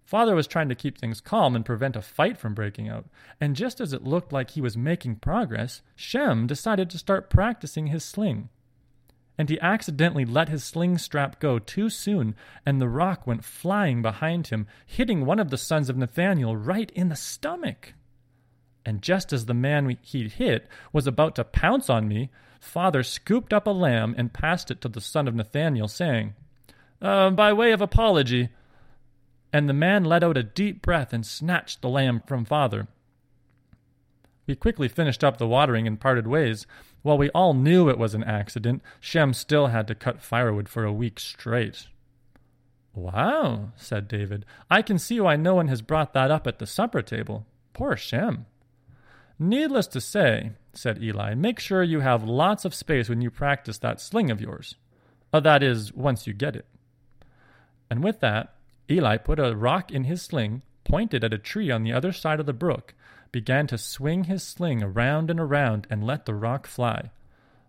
Father 0.07 0.35
was 0.35 0.46
trying 0.46 0.70
to 0.70 0.74
keep 0.74 0.96
things 0.96 1.20
calm 1.20 1.54
and 1.54 1.66
prevent 1.66 1.96
a 1.96 2.00
fight 2.00 2.38
from 2.38 2.54
breaking 2.54 2.88
out, 2.88 3.04
and 3.38 3.54
just 3.54 3.78
as 3.78 3.92
it 3.92 4.04
looked 4.04 4.33
like 4.33 4.52
he 4.52 4.62
was 4.62 4.74
making 4.74 5.16
progress, 5.16 5.83
Shem 5.94 6.46
decided 6.46 6.88
to 6.88 6.98
start 6.98 7.28
practicing 7.28 7.88
his 7.88 8.02
sling 8.02 8.48
and 9.38 9.48
he 9.48 9.61
accidentally 9.61 10.24
let 10.24 10.48
his 10.48 10.64
sling 10.64 10.98
strap 10.98 11.38
go 11.38 11.61
too 11.61 11.88
soon, 11.88 12.35
and 12.66 12.81
the 12.81 12.88
rock 12.88 13.24
went 13.24 13.44
flying 13.44 14.03
behind 14.03 14.48
him, 14.48 14.66
hitting 14.85 15.24
one 15.24 15.38
of 15.38 15.51
the 15.51 15.57
sons 15.57 15.88
of 15.88 15.96
Nathaniel 15.96 16.57
right 16.57 16.90
in 16.90 17.09
the 17.09 17.16
stomach. 17.16 17.94
And 18.85 19.01
just 19.01 19.33
as 19.33 19.46
the 19.46 19.55
man 19.55 19.96
he'd 20.03 20.33
hit 20.33 20.68
was 20.92 21.07
about 21.07 21.37
to 21.37 21.44
pounce 21.44 21.88
on 21.88 22.09
me, 22.09 22.31
father 22.59 23.05
scooped 23.05 23.53
up 23.53 23.68
a 23.68 23.70
lamb 23.70 24.14
and 24.18 24.33
passed 24.33 24.72
it 24.72 24.81
to 24.81 24.88
the 24.88 25.01
son 25.01 25.29
of 25.29 25.37
Nathaniel, 25.37 25.87
saying, 25.87 26.35
uh, 27.01 27.31
By 27.31 27.53
way 27.53 27.70
of 27.70 27.81
apology. 27.81 28.48
And 29.53 29.68
the 29.68 29.74
man 29.74 30.05
let 30.05 30.24
out 30.24 30.37
a 30.37 30.42
deep 30.42 30.83
breath 30.83 31.12
and 31.12 31.24
snatched 31.24 31.81
the 31.81 31.88
lamb 31.88 32.22
from 32.27 32.44
father. 32.44 32.88
We 34.46 34.57
quickly 34.57 34.88
finished 34.88 35.22
up 35.22 35.37
the 35.37 35.46
watering 35.46 35.87
and 35.87 36.01
parted 36.01 36.27
ways, 36.27 36.66
while 37.08 37.16
we 37.16 37.30
all 37.30 37.54
knew 37.54 37.88
it 37.88 37.96
was 37.96 38.14
an 38.14 38.22
accident, 38.22 38.82
Shem 39.00 39.32
still 39.32 39.68
had 39.68 39.86
to 39.86 39.94
cut 39.94 40.20
firewood 40.20 40.68
for 40.68 40.84
a 40.84 40.92
week 40.92 41.18
straight. 41.18 41.86
Wow, 42.94 43.72
said 43.76 44.08
David. 44.08 44.44
I 44.70 44.82
can 44.82 44.98
see 44.98 45.18
why 45.18 45.36
no 45.36 45.54
one 45.54 45.68
has 45.68 45.80
brought 45.80 46.12
that 46.12 46.30
up 46.30 46.46
at 46.46 46.58
the 46.58 46.66
supper 46.66 47.00
table. 47.00 47.46
Poor 47.72 47.96
Shem. 47.96 48.44
Needless 49.38 49.86
to 49.86 50.02
say, 50.02 50.50
said 50.74 51.02
Eli, 51.02 51.32
make 51.32 51.58
sure 51.58 51.82
you 51.82 52.00
have 52.00 52.24
lots 52.24 52.66
of 52.66 52.74
space 52.74 53.08
when 53.08 53.22
you 53.22 53.30
practice 53.30 53.78
that 53.78 54.02
sling 54.02 54.30
of 54.30 54.42
yours. 54.42 54.74
Uh, 55.32 55.40
that 55.40 55.62
is, 55.62 55.94
once 55.94 56.26
you 56.26 56.34
get 56.34 56.56
it. 56.56 56.66
And 57.88 58.04
with 58.04 58.20
that, 58.20 58.52
Eli 58.90 59.16
put 59.16 59.38
a 59.38 59.56
rock 59.56 59.90
in 59.90 60.04
his 60.04 60.20
sling, 60.20 60.60
pointed 60.84 61.24
at 61.24 61.32
a 61.32 61.38
tree 61.38 61.70
on 61.70 61.84
the 61.84 61.92
other 61.92 62.12
side 62.12 62.38
of 62.38 62.44
the 62.44 62.52
brook, 62.52 62.94
began 63.32 63.66
to 63.68 63.78
swing 63.78 64.24
his 64.24 64.42
sling 64.42 64.82
around 64.82 65.30
and 65.30 65.38
around 65.38 65.86
and 65.90 66.04
let 66.04 66.26
the 66.26 66.34
rock 66.34 66.66
fly. 66.66 67.10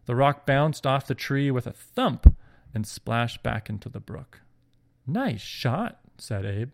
The 0.06 0.15
rock 0.15 0.45
bounced 0.45 0.88
off 0.88 1.08
the 1.08 1.15
tree 1.15 1.52
with 1.52 1.67
a 1.67 1.72
thump 1.74 2.36
and 2.74 2.86
splashed 2.88 3.43
back 3.43 3.69
into 3.69 3.89
the 3.89 4.00
brook. 4.00 4.41
Nice 5.06 5.41
shot, 5.41 6.00
said 6.17 6.45
Abe. 6.45 6.72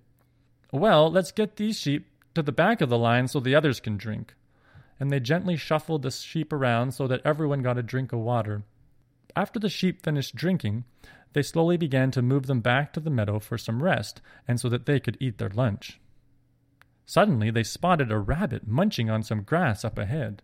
Well, 0.71 1.11
let's 1.11 1.31
get 1.31 1.55
these 1.55 1.77
sheep 1.79 2.07
to 2.33 2.41
the 2.41 2.51
back 2.51 2.81
of 2.81 2.89
the 2.89 2.97
line 2.97 3.27
so 3.27 3.39
the 3.39 3.55
others 3.55 3.79
can 3.79 3.97
drink. 3.97 4.35
and 4.99 5.11
they 5.11 5.19
gently 5.19 5.55
shuffled 5.57 6.03
the 6.03 6.11
sheep 6.11 6.53
around 6.53 6.93
so 6.93 7.07
that 7.07 7.21
everyone 7.25 7.61
got 7.61 7.77
a 7.77 7.83
drink 7.83 8.13
of 8.13 8.19
water. 8.19 8.63
After 9.35 9.59
the 9.59 9.69
sheep 9.69 10.01
finished 10.03 10.35
drinking, 10.35 10.85
they 11.33 11.41
slowly 11.41 11.75
began 11.75 12.11
to 12.11 12.21
move 12.21 12.45
them 12.45 12.61
back 12.61 12.93
to 12.93 13.01
the 13.01 13.09
meadow 13.09 13.39
for 13.39 13.57
some 13.57 13.83
rest 13.83 14.21
and 14.47 14.59
so 14.59 14.69
that 14.69 14.85
they 14.85 14.99
could 14.99 15.17
eat 15.19 15.37
their 15.37 15.49
lunch. 15.49 15.99
Suddenly, 17.05 17.51
they 17.51 17.63
spotted 17.63 18.11
a 18.11 18.19
rabbit 18.19 18.67
munching 18.67 19.09
on 19.09 19.23
some 19.23 19.43
grass 19.43 19.85
up 19.85 19.97
ahead. 19.97 20.41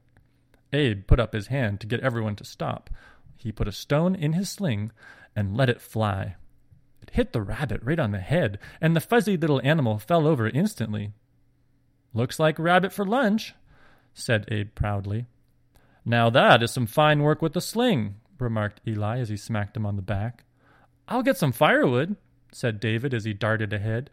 Abe 0.74 1.06
put 1.08 1.20
up 1.20 1.34
his 1.34 1.48
hand 1.48 1.80
to 1.80 1.88
get 1.88 2.02
everyone 2.02 2.36
to 2.38 2.46
stop. 2.46 2.90
He 3.38 3.52
put 3.52 3.68
a 3.68 3.72
stone 3.72 4.16
in 4.16 4.34
his 4.34 4.50
sling 4.50 4.92
and 5.36 5.58
let 5.58 5.70
it 5.70 5.82
fly. 5.82 6.36
It 7.02 7.12
hit 7.12 7.34
the 7.34 7.42
rabbit 7.42 7.82
right 7.84 8.00
on 8.00 8.12
the 8.12 8.20
head, 8.20 8.60
and 8.80 8.96
the 8.96 9.02
fuzzy 9.02 9.36
little 9.36 9.62
animal 9.64 9.98
fell 9.98 10.28
over 10.28 10.48
instantly. 10.48 11.14
Looks 12.14 12.40
like 12.40 12.60
rabbit 12.60 12.94
for 12.94 13.06
lunch, 13.06 13.56
said 14.14 14.46
Abe 14.50 14.74
proudly. 14.76 15.26
Now 16.06 16.30
that 16.30 16.62
is 16.62 16.72
some 16.72 16.86
fine 16.86 17.24
work 17.24 17.42
with 17.42 17.54
the 17.54 17.62
sling, 17.62 18.16
remarked 18.40 18.82
Eli 18.88 19.20
as 19.20 19.30
he 19.30 19.38
smacked 19.38 19.78
him 19.78 19.86
on 19.86 19.96
the 19.96 20.02
back. 20.02 20.44
I'll 21.08 21.24
get 21.24 21.38
some 21.38 21.52
firewood, 21.52 22.18
said 22.52 22.80
David 22.80 23.14
as 23.14 23.24
he 23.24 23.34
darted 23.34 23.74
ahead. 23.74 24.10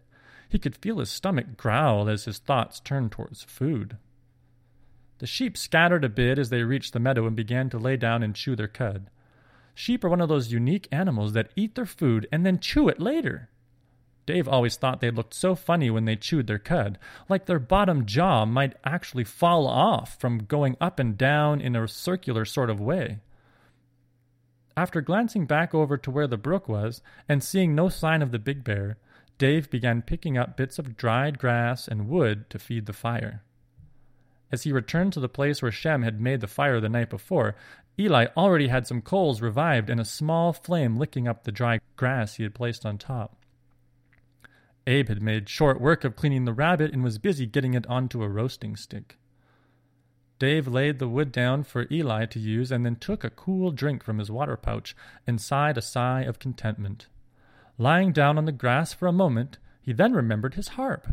He 0.48 0.58
could 0.58 0.76
feel 0.76 0.98
his 0.98 1.10
stomach 1.10 1.56
growl 1.56 2.08
as 2.08 2.24
his 2.24 2.38
thoughts 2.38 2.80
turned 2.80 3.12
towards 3.12 3.42
food. 3.42 3.96
The 5.18 5.26
sheep 5.26 5.56
scattered 5.56 6.04
a 6.04 6.08
bit 6.08 6.38
as 6.38 6.50
they 6.50 6.62
reached 6.62 6.92
the 6.92 7.00
meadow 7.00 7.26
and 7.26 7.36
began 7.36 7.68
to 7.70 7.78
lay 7.78 7.96
down 7.96 8.22
and 8.22 8.34
chew 8.34 8.56
their 8.56 8.68
cud. 8.68 9.10
Sheep 9.74 10.04
are 10.04 10.08
one 10.08 10.20
of 10.20 10.28
those 10.28 10.52
unique 10.52 10.88
animals 10.90 11.32
that 11.34 11.50
eat 11.54 11.74
their 11.74 11.86
food 11.86 12.26
and 12.32 12.46
then 12.46 12.58
chew 12.58 12.88
it 12.88 13.00
later. 13.00 13.48
Dave 14.26 14.46
always 14.46 14.76
thought 14.76 15.00
they 15.00 15.10
looked 15.10 15.34
so 15.34 15.54
funny 15.54 15.88
when 15.88 16.04
they 16.04 16.14
chewed 16.14 16.46
their 16.46 16.58
cud, 16.58 16.98
like 17.28 17.46
their 17.46 17.58
bottom 17.58 18.04
jaw 18.04 18.44
might 18.44 18.76
actually 18.84 19.24
fall 19.24 19.66
off 19.66 20.18
from 20.20 20.44
going 20.44 20.76
up 20.80 20.98
and 20.98 21.16
down 21.16 21.60
in 21.60 21.74
a 21.74 21.88
circular 21.88 22.44
sort 22.44 22.68
of 22.70 22.80
way. 22.80 23.20
After 24.76 25.00
glancing 25.00 25.46
back 25.46 25.74
over 25.74 25.96
to 25.96 26.10
where 26.10 26.26
the 26.26 26.36
brook 26.36 26.68
was 26.68 27.00
and 27.28 27.42
seeing 27.42 27.74
no 27.74 27.88
sign 27.88 28.20
of 28.20 28.30
the 28.30 28.38
big 28.38 28.62
bear, 28.62 28.98
Dave 29.38 29.70
began 29.70 30.02
picking 30.02 30.36
up 30.36 30.56
bits 30.56 30.78
of 30.78 30.96
dried 30.96 31.38
grass 31.38 31.86
and 31.86 32.08
wood 32.08 32.50
to 32.50 32.58
feed 32.58 32.86
the 32.86 32.92
fire. 32.92 33.44
As 34.50 34.64
he 34.64 34.72
returned 34.72 35.12
to 35.12 35.20
the 35.20 35.28
place 35.28 35.62
where 35.62 35.70
Shem 35.70 36.02
had 36.02 36.20
made 36.20 36.40
the 36.40 36.46
fire 36.46 36.80
the 36.80 36.88
night 36.88 37.08
before, 37.08 37.54
Eli 37.98 38.26
already 38.36 38.68
had 38.68 38.86
some 38.86 39.02
coals 39.02 39.40
revived 39.40 39.90
and 39.90 40.00
a 40.00 40.04
small 40.04 40.52
flame 40.52 40.96
licking 40.96 41.28
up 41.28 41.44
the 41.44 41.52
dry 41.52 41.80
grass 41.96 42.34
he 42.34 42.42
had 42.42 42.54
placed 42.54 42.84
on 42.84 42.98
top. 42.98 43.36
Abe 44.86 45.08
had 45.08 45.22
made 45.22 45.48
short 45.48 45.80
work 45.80 46.02
of 46.02 46.16
cleaning 46.16 46.44
the 46.44 46.52
rabbit 46.52 46.92
and 46.92 47.04
was 47.04 47.18
busy 47.18 47.46
getting 47.46 47.74
it 47.74 47.86
onto 47.86 48.22
a 48.22 48.28
roasting 48.28 48.74
stick. 48.74 49.18
Dave 50.38 50.66
laid 50.66 50.98
the 50.98 51.08
wood 51.08 51.30
down 51.30 51.64
for 51.64 51.86
Eli 51.90 52.24
to 52.26 52.38
use 52.38 52.72
and 52.72 52.86
then 52.86 52.96
took 52.96 53.22
a 53.22 53.30
cool 53.30 53.70
drink 53.70 54.02
from 54.02 54.18
his 54.18 54.30
water 54.30 54.56
pouch 54.56 54.96
and 55.26 55.40
sighed 55.40 55.76
a 55.76 55.82
sigh 55.82 56.22
of 56.22 56.38
contentment. 56.38 57.08
Lying 57.80 58.10
down 58.10 58.36
on 58.38 58.44
the 58.44 58.50
grass 58.50 58.92
for 58.92 59.06
a 59.06 59.12
moment, 59.12 59.58
he 59.80 59.92
then 59.92 60.12
remembered 60.12 60.54
his 60.54 60.68
harp. 60.68 61.06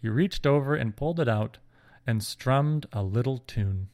He 0.00 0.08
reached 0.08 0.44
over 0.44 0.74
and 0.74 0.96
pulled 0.96 1.20
it 1.20 1.28
out 1.28 1.58
and 2.04 2.24
strummed 2.24 2.86
a 2.92 3.04
little 3.04 3.38
tune. 3.38 3.86